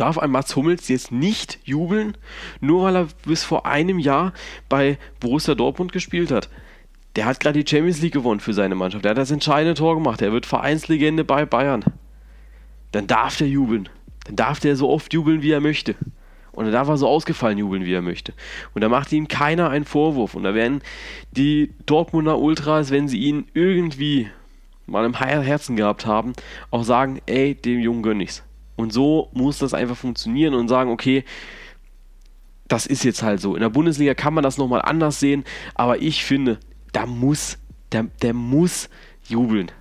darf 0.00 0.18
ein 0.18 0.30
Mats 0.30 0.56
Hummels 0.56 0.88
jetzt 0.88 1.12
nicht 1.12 1.58
jubeln, 1.64 2.16
nur 2.60 2.84
weil 2.84 2.96
er 2.96 3.08
bis 3.26 3.44
vor 3.44 3.66
einem 3.66 3.98
Jahr 3.98 4.32
bei 4.68 4.98
Borussia 5.20 5.54
Dortmund 5.54 5.92
gespielt 5.92 6.30
hat. 6.30 6.48
Der 7.16 7.26
hat 7.26 7.40
gerade 7.40 7.62
die 7.62 7.68
Champions 7.68 8.00
League 8.00 8.12
gewonnen 8.12 8.40
für 8.40 8.54
seine 8.54 8.74
Mannschaft. 8.74 9.04
Der 9.04 9.10
hat 9.10 9.18
das 9.18 9.30
entscheidende 9.30 9.74
Tor 9.74 9.94
gemacht. 9.96 10.22
Er 10.22 10.32
wird 10.32 10.46
Vereinslegende 10.46 11.24
bei 11.24 11.44
Bayern. 11.44 11.84
Dann 12.92 13.06
darf 13.06 13.36
der 13.36 13.48
jubeln. 13.48 13.88
Dann 14.24 14.36
darf 14.36 14.60
der 14.60 14.76
so 14.76 14.88
oft 14.88 15.12
jubeln, 15.12 15.42
wie 15.42 15.50
er 15.50 15.60
möchte. 15.60 15.96
Und 16.52 16.64
dann 16.64 16.72
darf 16.72 16.88
er 16.88 16.96
so 16.96 17.08
ausgefallen 17.08 17.58
jubeln, 17.58 17.84
wie 17.84 17.92
er 17.92 18.02
möchte. 18.02 18.34
Und 18.74 18.82
da 18.82 18.88
macht 18.88 19.12
ihm 19.12 19.28
keiner 19.28 19.70
einen 19.70 19.84
Vorwurf. 19.84 20.34
Und 20.34 20.44
da 20.44 20.54
werden 20.54 20.82
die 21.32 21.72
Dortmunder 21.86 22.38
Ultras, 22.38 22.90
wenn 22.90 23.08
sie 23.08 23.18
ihn 23.18 23.46
irgendwie 23.54 24.28
mal 24.86 25.04
im 25.04 25.14
Herzen 25.14 25.76
gehabt 25.76 26.06
haben, 26.06 26.32
auch 26.70 26.82
sagen, 26.82 27.20
ey, 27.26 27.54
dem 27.54 27.80
Jungen 27.80 28.02
gönn 28.02 28.20
ich's. 28.20 28.42
Und 28.78 28.92
so 28.92 29.28
muss 29.32 29.58
das 29.58 29.74
einfach 29.74 29.96
funktionieren 29.96 30.54
und 30.54 30.68
sagen, 30.68 30.92
okay, 30.92 31.24
das 32.68 32.86
ist 32.86 33.02
jetzt 33.02 33.24
halt 33.24 33.40
so. 33.40 33.56
In 33.56 33.60
der 33.60 33.70
Bundesliga 33.70 34.14
kann 34.14 34.34
man 34.34 34.44
das 34.44 34.56
nochmal 34.56 34.82
anders 34.82 35.18
sehen, 35.18 35.42
aber 35.74 36.00
ich 36.00 36.24
finde, 36.24 36.60
da 36.92 37.04
muss, 37.04 37.58
der, 37.90 38.04
der 38.22 38.34
muss 38.34 38.88
jubeln. 39.26 39.72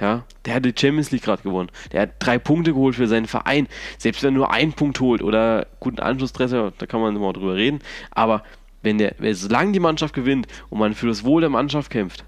Ja, 0.00 0.24
der 0.46 0.54
hat 0.54 0.64
die 0.64 0.72
Champions 0.74 1.10
League 1.10 1.24
gerade 1.24 1.42
gewonnen. 1.42 1.70
Der 1.92 2.00
hat 2.02 2.12
drei 2.18 2.38
Punkte 2.38 2.72
geholt 2.72 2.94
für 2.94 3.06
seinen 3.06 3.26
Verein. 3.26 3.68
Selbst 3.98 4.22
wenn 4.22 4.34
er 4.34 4.38
nur 4.38 4.50
einen 4.50 4.72
Punkt 4.72 5.00
holt 5.00 5.22
oder 5.22 5.66
guten 5.78 6.00
Anschlusstreffer, 6.00 6.72
da 6.78 6.86
kann 6.86 7.02
man 7.02 7.14
mal 7.14 7.34
drüber 7.34 7.56
reden. 7.56 7.80
Aber 8.10 8.42
wenn 8.80 8.96
der, 8.96 9.16
solange 9.32 9.72
die 9.72 9.80
Mannschaft 9.80 10.14
gewinnt 10.14 10.46
und 10.70 10.78
man 10.78 10.94
für 10.94 11.08
das 11.08 11.24
Wohl 11.24 11.42
der 11.42 11.50
Mannschaft 11.50 11.90
kämpft, 11.90 12.24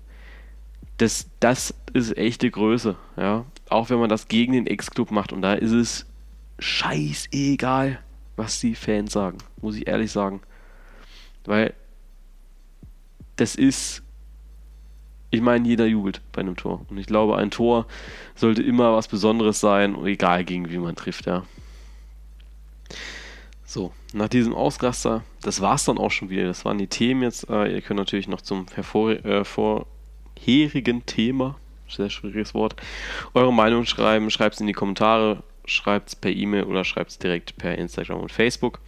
das, 0.99 1.31
das 1.41 1.75
ist 1.95 2.19
echte 2.19 2.51
Größe. 2.51 2.97
Ja, 3.17 3.47
auch 3.71 3.88
wenn 3.88 3.99
man 3.99 4.11
das 4.11 4.29
gegen 4.29 4.53
den 4.53 4.67
Ex-Club 4.67 5.11
macht. 5.11 5.33
Und 5.33 5.41
da 5.41 5.55
ist 5.55 5.73
es 5.73 6.05
scheißegal, 6.59 7.99
was 8.37 8.61
die 8.61 8.75
Fans 8.75 9.12
sagen, 9.12 9.38
muss 9.61 9.77
ich 9.77 9.87
ehrlich 9.87 10.12
sagen. 10.12 10.40
Weil 11.44 11.75
das 13.37 13.55
ist, 13.55 14.03
ich 15.31 15.40
meine, 15.40 15.66
jeder 15.66 15.87
jubelt 15.87 16.21
bei 16.33 16.40
einem 16.40 16.57
Tor. 16.57 16.85
Und 16.88 16.99
ich 16.99 17.07
glaube, 17.07 17.37
ein 17.37 17.51
Tor 17.51 17.87
sollte 18.35 18.62
immer 18.62 18.94
was 18.94 19.09
Besonderes 19.09 19.61
sein, 19.61 19.97
egal 20.05 20.44
gegen 20.44 20.71
wie 20.71 20.79
man 20.79 20.97
trifft, 20.97 21.27
ja. 21.27 21.44
So, 23.64 23.92
nach 24.14 24.29
diesem 24.29 24.55
Ausraster, 24.55 25.25
das 25.42 25.61
war 25.61 25.75
es 25.75 25.85
dann 25.85 25.99
auch 25.99 26.11
schon 26.11 26.31
wieder. 26.31 26.44
Das 26.44 26.64
waren 26.64 26.79
die 26.79 26.87
Themen 26.87 27.23
jetzt. 27.23 27.51
Äh, 27.51 27.75
ihr 27.75 27.83
könnt 27.83 27.99
natürlich 27.99 28.27
noch 28.27 28.40
zum 28.40 28.66
hervor, 28.75 29.11
äh, 29.11 29.44
vorherigen 29.44 31.05
Thema, 31.05 31.57
sehr 31.87 32.09
schwieriges 32.09 32.55
Wort, 32.55 32.77
eure 33.35 33.53
Meinung 33.53 33.85
schreiben. 33.85 34.31
Schreibt 34.31 34.55
es 34.55 34.61
in 34.62 34.66
die 34.66 34.73
Kommentare 34.73 35.42
schreibt 35.69 36.09
es 36.09 36.17
per 36.17 36.31
E-Mail 36.31 36.65
oder 36.65 36.85
schreibt 36.85 37.11
es 37.11 37.19
direkt 37.19 37.57
per 37.57 37.77
Instagram 37.77 38.21
und 38.21 38.33
Facebook. 38.33 38.81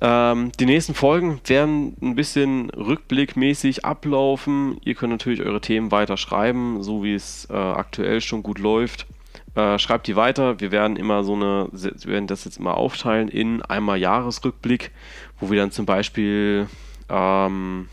Ähm, 0.00 0.52
die 0.60 0.66
nächsten 0.66 0.94
Folgen 0.94 1.40
werden 1.46 1.96
ein 2.00 2.14
bisschen 2.14 2.70
rückblickmäßig 2.70 3.84
ablaufen. 3.84 4.78
Ihr 4.84 4.94
könnt 4.94 5.12
natürlich 5.12 5.42
eure 5.42 5.60
Themen 5.60 5.90
weiter 5.90 6.16
schreiben, 6.16 6.82
so 6.82 7.02
wie 7.02 7.14
es 7.14 7.48
äh, 7.50 7.54
aktuell 7.54 8.20
schon 8.20 8.42
gut 8.42 8.58
läuft. 8.58 9.06
Äh, 9.54 9.78
schreibt 9.78 10.06
die 10.06 10.14
weiter. 10.14 10.60
Wir 10.60 10.70
werden 10.70 10.96
immer 10.96 11.24
so 11.24 11.34
eine, 11.34 11.68
wir 11.72 12.12
werden 12.12 12.28
das 12.28 12.44
jetzt 12.44 12.60
mal 12.60 12.74
aufteilen 12.74 13.28
in 13.28 13.62
einmal 13.62 13.98
Jahresrückblick, 13.98 14.92
wo 15.40 15.50
wir 15.50 15.58
dann 15.58 15.72
zum 15.72 15.84
Beispiel 15.84 16.68
ähm, 17.08 17.88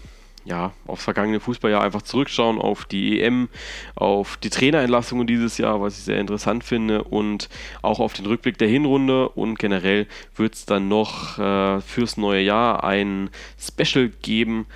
ja, 0.45 0.73
aufs 0.85 1.03
vergangene 1.03 1.39
Fußballjahr 1.39 1.83
einfach 1.83 2.03
zurückschauen, 2.03 2.59
auf 2.59 2.85
die 2.85 3.19
EM, 3.21 3.49
auf 3.95 4.37
die 4.37 4.51
Trainerentlassungen 4.51 5.25
dieses 5.25 5.57
Jahr, 5.57 5.81
was 5.81 5.97
ich 5.97 6.03
sehr 6.05 6.19
interessant 6.19 6.63
finde, 6.63 7.03
und 7.03 7.49
auch 7.81 7.99
auf 7.99 8.13
den 8.13 8.27
Rückblick 8.27 8.57
der 8.59 8.67
Hinrunde. 8.67 9.27
Und 9.29 9.57
generell 9.57 10.07
wird 10.35 10.53
es 10.53 10.65
dann 10.65 10.87
noch 10.87 11.39
äh, 11.39 11.81
fürs 11.81 12.17
neue 12.17 12.41
Jahr 12.41 12.83
ein 12.83 13.31
Special 13.59 14.09
geben 14.21 14.67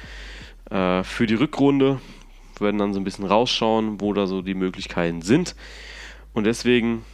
äh, 0.72 1.04
für 1.04 1.28
die 1.28 1.36
Rückrunde. 1.36 2.02
Wir 2.58 2.66
werden 2.66 2.80
dann 2.80 2.94
so 2.94 3.00
ein 3.00 3.04
bisschen 3.04 3.26
rausschauen, 3.26 4.02
wo 4.02 4.14
da 4.14 4.26
so 4.26 4.42
die 4.42 4.56
Möglichkeiten 4.56 5.22
sind. 5.22 5.56
Und 6.34 6.46
deswegen 6.46 7.06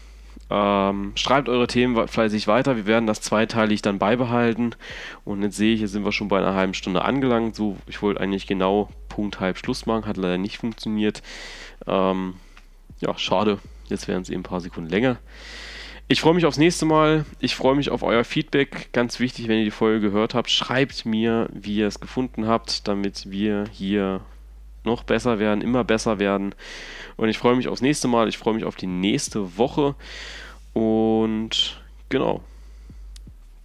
Ähm, 0.49 1.13
schreibt 1.15 1.49
eure 1.49 1.67
Themen 1.67 2.07
fleißig 2.07 2.47
weiter. 2.47 2.75
Wir 2.75 2.85
werden 2.85 3.07
das 3.07 3.21
zweiteilig 3.21 3.81
dann 3.81 3.99
beibehalten. 3.99 4.75
Und 5.23 5.41
jetzt 5.41 5.57
sehe 5.57 5.73
ich, 5.73 5.81
jetzt 5.81 5.91
sind 5.91 6.05
wir 6.05 6.11
schon 6.11 6.27
bei 6.27 6.37
einer 6.37 6.53
halben 6.53 6.73
Stunde 6.73 7.03
angelangt. 7.03 7.55
So, 7.55 7.77
ich 7.87 8.01
wollte 8.01 8.21
eigentlich 8.21 8.47
genau 8.47 8.89
Punkt 9.09 9.39
halb 9.39 9.57
Schluss 9.57 9.85
machen, 9.85 10.05
hat 10.05 10.17
leider 10.17 10.37
nicht 10.37 10.57
funktioniert. 10.57 11.23
Ähm, 11.87 12.35
ja, 12.99 13.17
schade. 13.17 13.59
Jetzt 13.87 14.07
werden 14.07 14.21
es 14.21 14.29
eben 14.29 14.41
ein 14.41 14.43
paar 14.43 14.61
Sekunden 14.61 14.89
länger. 14.89 15.17
Ich 16.07 16.21
freue 16.21 16.35
mich 16.35 16.45
aufs 16.45 16.59
nächste 16.59 16.85
Mal. 16.85 17.25
Ich 17.39 17.55
freue 17.55 17.75
mich 17.75 17.89
auf 17.89 18.03
euer 18.03 18.23
Feedback. 18.23 18.89
Ganz 18.93 19.19
wichtig, 19.19 19.47
wenn 19.47 19.57
ihr 19.57 19.65
die 19.65 19.71
Folge 19.71 20.01
gehört 20.01 20.35
habt, 20.35 20.51
schreibt 20.51 21.05
mir, 21.05 21.49
wie 21.51 21.77
ihr 21.77 21.87
es 21.87 21.99
gefunden 21.99 22.47
habt, 22.47 22.87
damit 22.87 23.31
wir 23.31 23.65
hier 23.71 24.21
noch 24.85 25.03
besser 25.03 25.39
werden, 25.39 25.61
immer 25.61 25.83
besser 25.83 26.19
werden. 26.19 26.55
Und 27.17 27.29
ich 27.29 27.37
freue 27.37 27.55
mich 27.55 27.67
aufs 27.67 27.81
nächste 27.81 28.07
Mal. 28.07 28.27
Ich 28.27 28.37
freue 28.37 28.53
mich 28.53 28.63
auf 28.65 28.75
die 28.75 28.87
nächste 28.87 29.57
Woche. 29.57 29.95
Und 30.73 31.81
genau, 32.09 32.41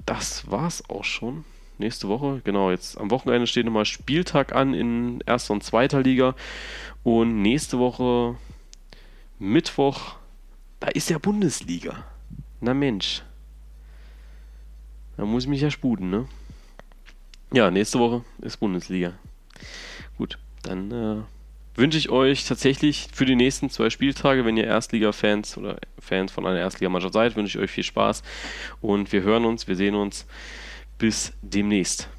das 0.06 0.50
war's 0.50 0.88
auch 0.88 1.04
schon. 1.04 1.44
Nächste 1.78 2.08
Woche, 2.08 2.42
genau, 2.44 2.70
jetzt 2.70 2.98
am 2.98 3.10
Wochenende 3.10 3.46
steht 3.46 3.64
nochmal 3.64 3.86
Spieltag 3.86 4.54
an 4.54 4.74
in 4.74 5.22
erster 5.26 5.54
und 5.54 5.64
zweiter 5.64 6.02
Liga. 6.02 6.34
Und 7.02 7.40
nächste 7.40 7.78
Woche, 7.78 8.36
Mittwoch, 9.38 10.16
da 10.78 10.88
ist 10.88 11.08
ja 11.08 11.18
Bundesliga. 11.18 12.04
Na 12.60 12.74
Mensch. 12.74 13.22
Da 15.16 15.24
muss 15.24 15.44
ich 15.44 15.48
mich 15.48 15.62
ja 15.62 15.70
sputen, 15.70 16.10
ne? 16.10 16.28
Ja, 17.52 17.70
nächste 17.70 17.98
Woche 17.98 18.24
ist 18.42 18.58
Bundesliga. 18.58 19.14
Dann 20.62 20.90
äh, 20.90 21.78
wünsche 21.78 21.98
ich 21.98 22.10
euch 22.10 22.44
tatsächlich 22.44 23.08
für 23.12 23.24
die 23.24 23.36
nächsten 23.36 23.70
zwei 23.70 23.90
Spieltage, 23.90 24.44
wenn 24.44 24.56
ihr 24.56 24.64
Erstliga-Fans 24.64 25.56
oder 25.56 25.78
Fans 25.98 26.32
von 26.32 26.46
einer 26.46 26.58
Erstligamannschaft 26.58 27.14
seid, 27.14 27.36
wünsche 27.36 27.58
ich 27.58 27.64
euch 27.64 27.70
viel 27.70 27.84
Spaß 27.84 28.22
und 28.80 29.12
wir 29.12 29.22
hören 29.22 29.44
uns, 29.44 29.66
wir 29.68 29.76
sehen 29.76 29.94
uns. 29.94 30.26
Bis 30.98 31.32
demnächst. 31.40 32.10